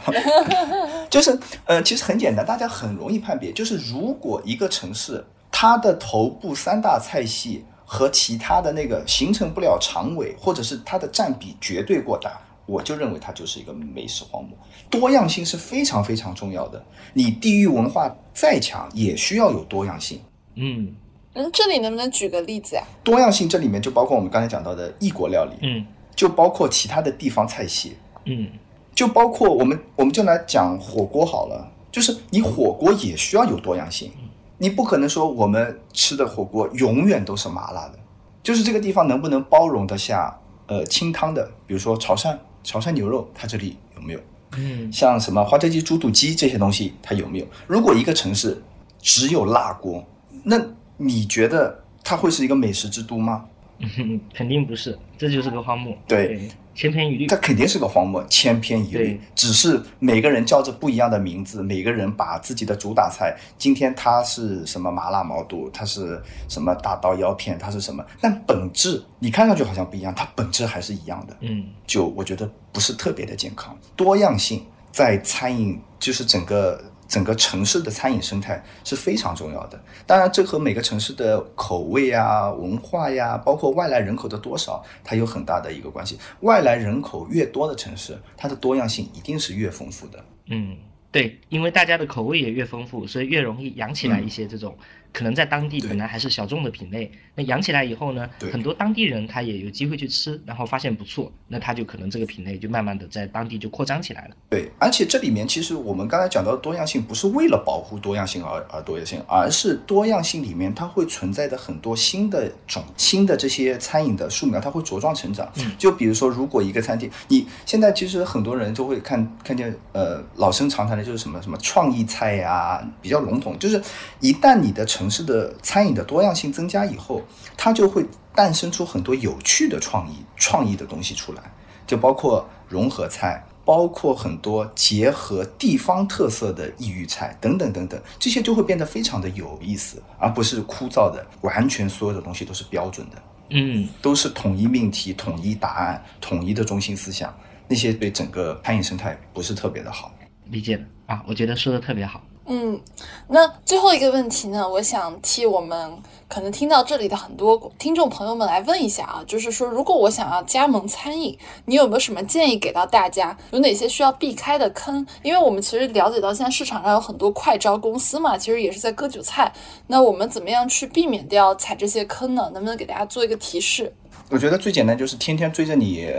[1.11, 5.23] 就是呃，其实很简单，大家很容易判别，就是如果一个城市。
[5.59, 14.55] 它的头部三大菜系和其他的那个形成不了长尾，或者是它的占比绝对过大，我就认为它就是一个美食荒漠。
[14.87, 20.21] 多样性是非常非常重要的，你地域文化再强，也需要有多样性。
[20.53, 20.93] 嗯
[21.33, 22.83] 嗯，这里能不能举个例子呀？
[23.03, 25.83] 多样性这里面就包括我们刚才讲到的异国料理，嗯
[26.15, 28.47] 就包括其他的地方菜系，嗯
[28.93, 34.11] 就包括我们我们就来讲火锅好了，就是你火锅也需要有多样性，
[34.57, 37.99] 你不可能说我们吃的火锅永远都是麻辣的，
[38.41, 40.35] 就是这个地方能不能包容得下
[40.67, 44.19] 呃清汤的，比如说潮汕潮汕牛肉，它这里有没有？
[44.57, 47.45] 嗯像什么花椒鸡、猪肚鸡这些东西，它有没有？
[47.67, 48.63] 如果一个城市
[49.01, 50.03] 只有辣锅，
[50.43, 50.57] 那
[50.95, 53.45] 你觉得它会是一个美食之都吗？
[53.79, 55.93] 嗯， 肯定不是，这就是个荒漠。
[56.07, 57.35] 对，千篇一律它。
[57.37, 59.21] 肯定是个荒漠，千篇一律对。
[59.33, 71.35] 只是每个人叫着不一样的名字，每个人把自己的主打菜，今天它是什么麻辣毛肚，它是什么大刀腰片，它是什么，但本质你看上去好像不一样，它本质还是一样的。
[71.39, 73.75] 嗯就我觉得不是特别的健康。
[73.95, 79.79] 多样性在餐饮，就是整个整个城市的餐饮生态是非常重要的。
[80.05, 86.19] 当然，这和每个城市的口味呀、文化呀，包括外来人口的多少，它有很大的一个关系。
[86.41, 90.23] 外来人口越多的城市，它的多样性一定是越丰富的。
[90.49, 90.77] 嗯，
[91.11, 94.77] 对，因为大家的口味也越丰富，所以越容易养起来一些这种、
[95.13, 97.09] 可能在当地本来还是小众的品类。
[97.33, 104.35] 那养起来以后呢对，很多当地人他也有机会去吃，然后发现不错，那他就可能这个品类就慢慢的在当地就扩张起来了。
[104.49, 115.49] 对，而且这里面其实我们刚才讲到的多样性，不是为了保护多样性而而多样性，而是多样性里面它会存在的很多新的种、新的这些餐饮的树苗，它会茁壮成长。
[115.57, 123.81] 嗯就比如说，如果一个餐厅，你现在其实很多人都会看看见，呃，老生常谈的就是什么什么创意菜呀、比较笼统，就是
[124.19, 127.21] 一旦你的城市的餐饮的多样性增加以后，
[127.55, 128.03] 它就会
[128.33, 131.41] 诞生出很多有趣的创意、创意的东西出来。
[131.85, 143.15] 就包括融合菜，包括很多结合地方特色的异域菜等等等等，这些就会变得非常的有意思，而不是枯燥的，完全所有的东西都是标准的，
[143.51, 147.33] 嗯都是统一命题、统一答案、统一的中心思想，
[147.69, 150.11] 那些对整个餐饮生态不是特别的好。
[150.49, 152.21] 理解的啊，我觉得说的特别好。
[152.49, 152.79] 嗯，
[153.27, 155.91] 那最后一个问题呢，我想替我们
[156.29, 163.37] 可能听到这里的很多听众朋友们来问一下啊，就是说，如果我想要加盟餐饮，你有没有什么建议给到大家？
[163.51, 165.05] 有哪些需要避开的坑？
[165.23, 169.51] 因为我们其实了解到现在市场上有很多快招公司嘛，其实也是在割韭菜。
[169.87, 172.49] 那我们怎么样去避免掉踩这些坑呢？
[172.53, 173.93] 能不能给大家做一个提示？
[174.29, 176.09] 我觉得最简单就是天天追着你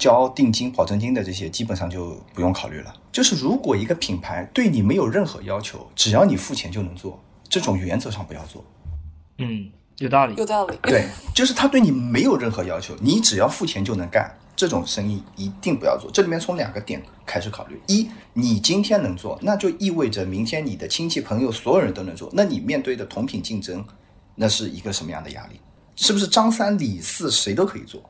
[0.00, 2.92] 交定金、保证金的这些，基本上就不用考虑了。
[3.12, 8.64] 就是如果一个品牌对你没有任何要求，只要你付钱就能做，这种原则上不要做。
[9.36, 10.46] 嗯，有道理有。
[10.46, 10.78] 道理。
[10.82, 16.10] 对， 就是他对你没有任何要求，你只要付钱就能干，这种生意一定不要做。
[16.10, 23.84] 这里面从两个点开始考虑：一，你今天能做，那就意味着明天你的亲戚朋友所有人都能做，那你面对的同品竞争，
[24.34, 25.60] 那是一个什么样的压力？
[25.96, 28.02] 是不是张三李四谁都可以做？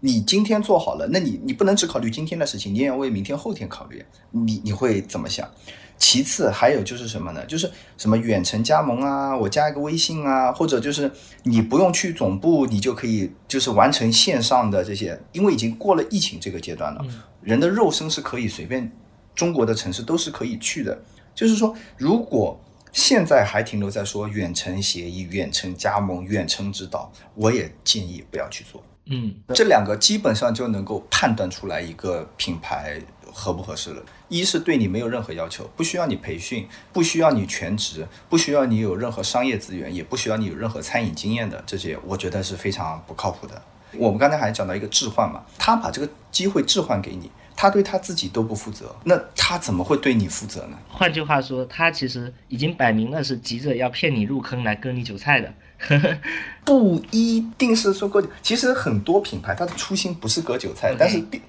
[0.00, 4.04] 你今天做好了，那你你不能只考虑今天的事情，你也要为明天后天考虑。
[4.30, 5.50] 你你会怎么想？
[5.98, 7.42] 其次还有就是什么呢？
[7.46, 11.10] 就是什么远程加盟啊，我加一个微信啊，或者就是
[11.44, 17.02] 你不用去总部，你就可以就是完成线上的这些，因为已经过了疫情这个阶段了，
[17.40, 18.92] 人的肉身是可以随便
[19.34, 20.98] 中国的城市都是可以去的。
[21.34, 22.60] 就是说，如果
[22.92, 28.82] 现在还停留在说远程协议、远程加盟、远程指导，我也建议不要去做。
[29.06, 33.00] 嗯这两个基本上就能够判断出来一个品牌
[33.32, 34.02] 合不合适了。
[34.28, 43.62] 一是对你没有任何要求，不需要你培训，不需要你全职，不需要你有任何商业资源，也不需要你有任何餐饮经验的这些，我觉得是非常不靠谱的。
[43.96, 50.76] 我们刚才还讲到一个置换嘛，他把这个机会置换给你，他对他自己都不负责，那他怎么会对你负责呢？
[50.88, 55.52] 换句话说，他其实已经摆明了是急着要骗你入坑来割你韭菜的。
[56.64, 61.42] 不一定是说割韭，其实很多品牌它的初心不是割韭菜但是变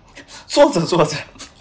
[0.46, 1.16] 做着做着，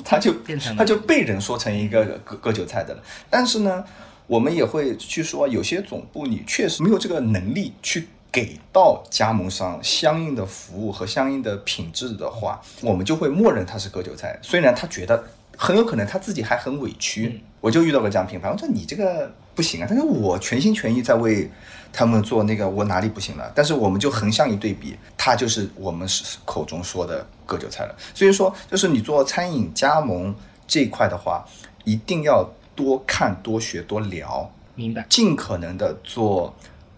[0.05, 3.03] 他就变成了它就被人说成一个割割韭菜的了。
[3.29, 3.85] 但是呢，
[4.27, 14.39] 我们也会去说，有些总部你确实没有这个能力去给到加盟商相应的服务和相应的品质的话，我们就会默认他是割韭菜。
[14.43, 15.25] 虽然他觉得
[15.57, 21.51] 很有可能他自己还很委屈，嗯我就遇到过这样品牌，我说你这个不行啊，但是我全心全意在为
[21.91, 23.51] 他们做那个，我哪里不行了？
[23.55, 27.97] 但是我们就横向一对比，他就是我们是口中说的割韭菜了。
[28.15, 30.35] 所以说，就是你做餐饮加盟
[30.69, 31.43] 这一块的话，
[31.85, 35.07] 一定要多看、多学、多聊，明白？
[35.09, 36.55] 尽可能的做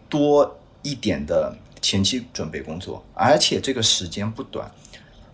[0.09, 0.58] 多
[0.89, 4.71] 一点的前期准备工作，而且这个时间不短。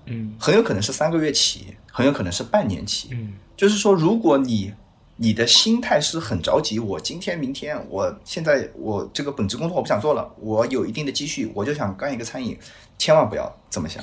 [0.06, 3.08] 嗯很有可能是三个月起，很有可能是半年起。
[3.12, 4.74] 嗯就是说，如果你
[5.16, 12.58] 你的心态是很着急，我今天、明天，我现在我这个本职工作我不想做了，我有一定的积蓄，我就想干一个餐饮，
[12.98, 14.02] 千万不要这么想，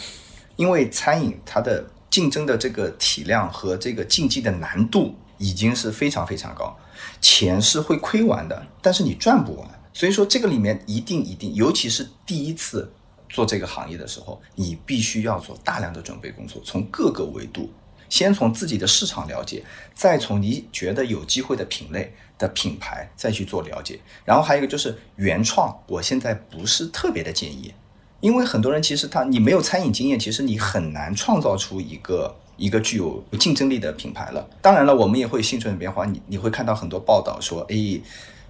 [0.55, 6.75] 因为餐饮它的竞争的这个体量和这个竞技的难度已经是非常非常高，
[7.19, 9.69] 钱是会亏完的，但是你赚不完。
[9.93, 12.91] 所以说，这个里面一定一定，尤其是第一次
[13.29, 17.69] 做这个行业的时候，你必须要做大量的准备工作，从各个维度。
[18.09, 19.63] 先从自己的市场了解，
[19.95, 23.97] 再从你觉得有机会的品类的品牌再去做了解。
[24.25, 27.73] 然后还有一个就是原创，我现在不是特别的建议，
[28.19, 34.45] 因为很多人其实他你没有餐饮经验，其实你很难创造出一个一个具有竞争力的品牌了。
[34.61, 37.75] 当然了，我们也会幸存者变化，你你会看到很多报道说，哎，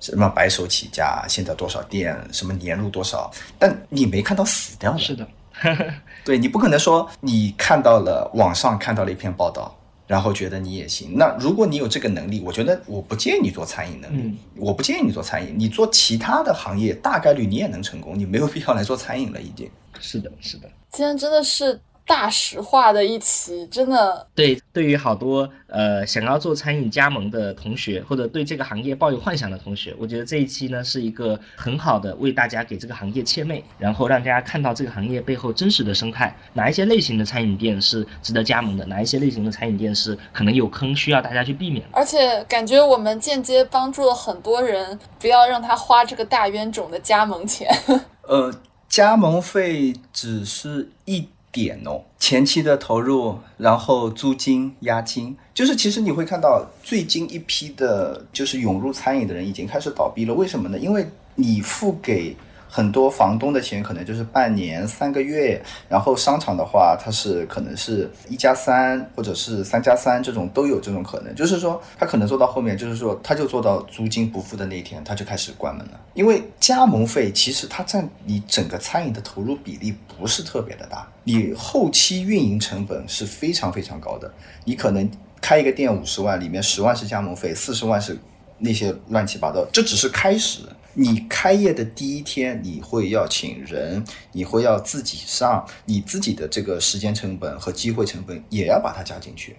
[0.01, 4.99] 什么白手起家，现在多少店，什么年入多少，但你没看到死掉的。
[4.99, 5.25] 是的，
[6.25, 11.15] 对你不可能说你看到了网上看到了一篇报道，然后觉得你也行。
[11.15, 19.69] 那如果你有这个能力，我觉得我不建议你做餐饮能力，嗯我不建议你做餐饮，你做其他的行业大概率你也能成功，你没有必要来做餐饮了已经。
[19.99, 20.67] 是的，是的。
[20.91, 41.85] 今天真的是大实话的一期，真的对，对于好多呃想要做餐饮加盟的同学，或者对这个行业抱有幻想的同学，我觉得这一期呢是一个很好的为大家给这个行业切妹，然后让大家看到这个行业背后真实的生态，哪一些类型的餐饮店是值得加盟的，哪一些类型的餐饮店是可能有坑需要大家去避免。
[41.91, 47.69] 而且感觉我们间接帮助了很多人，不要让他花这个大冤种的加盟钱。
[48.27, 48.53] 呃，
[48.89, 60.33] 加盟费只是一点哦，前期的投入，然后租金、押金，就是其实你会看到最近一批的，就是涌入餐饮的人已经开始倒闭了。
[60.33, 60.79] 为什么呢？
[60.79, 61.05] 因为
[61.35, 62.35] 你付给
[62.73, 75.99] 很多房东的钱可能就是半年、三个月，然后商场的话，它是可能是一加三或者是三加三这种都有这种可能，就是说他可能做到后面，就是说他就做到租金不付的那一天，他就开始关门了。
[76.13, 84.31] 因为加盟费其实它占你整个餐饮的投入比例不是特别的大，你后期运营成本是非常非常高的，
[84.63, 85.09] 你可能
[85.41, 88.17] 开一个店五十万，里面十万是加盟费，四十万是
[88.61, 90.61] 那些乱七八糟，这只是开始。
[90.93, 99.55] 你开业的第一天，你会要请人，你会要自己上，你自己的这个时间成本和机会成本也要把它加进去。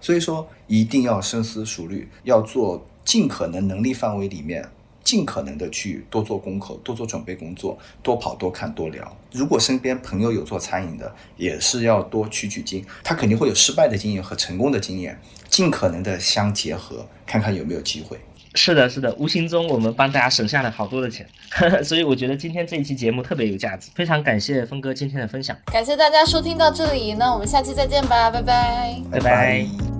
[0.00, 4.66] 所以说，一定要深思熟虑，要做尽可能能力范围里面，
[5.04, 9.14] 尽可能的去多做功课，多做准备工作，多跑、多看、多聊。
[9.32, 15.20] 如果身边朋友有做餐饮的，也是要多取取经，他肯定会有失败的经验和成功的经验，
[15.50, 18.18] 尽可能的相结合，看看有没有机会。
[18.54, 21.26] 是的，是的，无形中我们帮大家省下了好多的钱，
[21.84, 29.00] 所以我觉得今天这一期节目特别有价值，非常感谢峰哥今天的分享，感谢大家收听到这里，那我们下期再见吧，拜拜。
[29.10, 29.99] 拜拜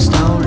[0.00, 0.39] 日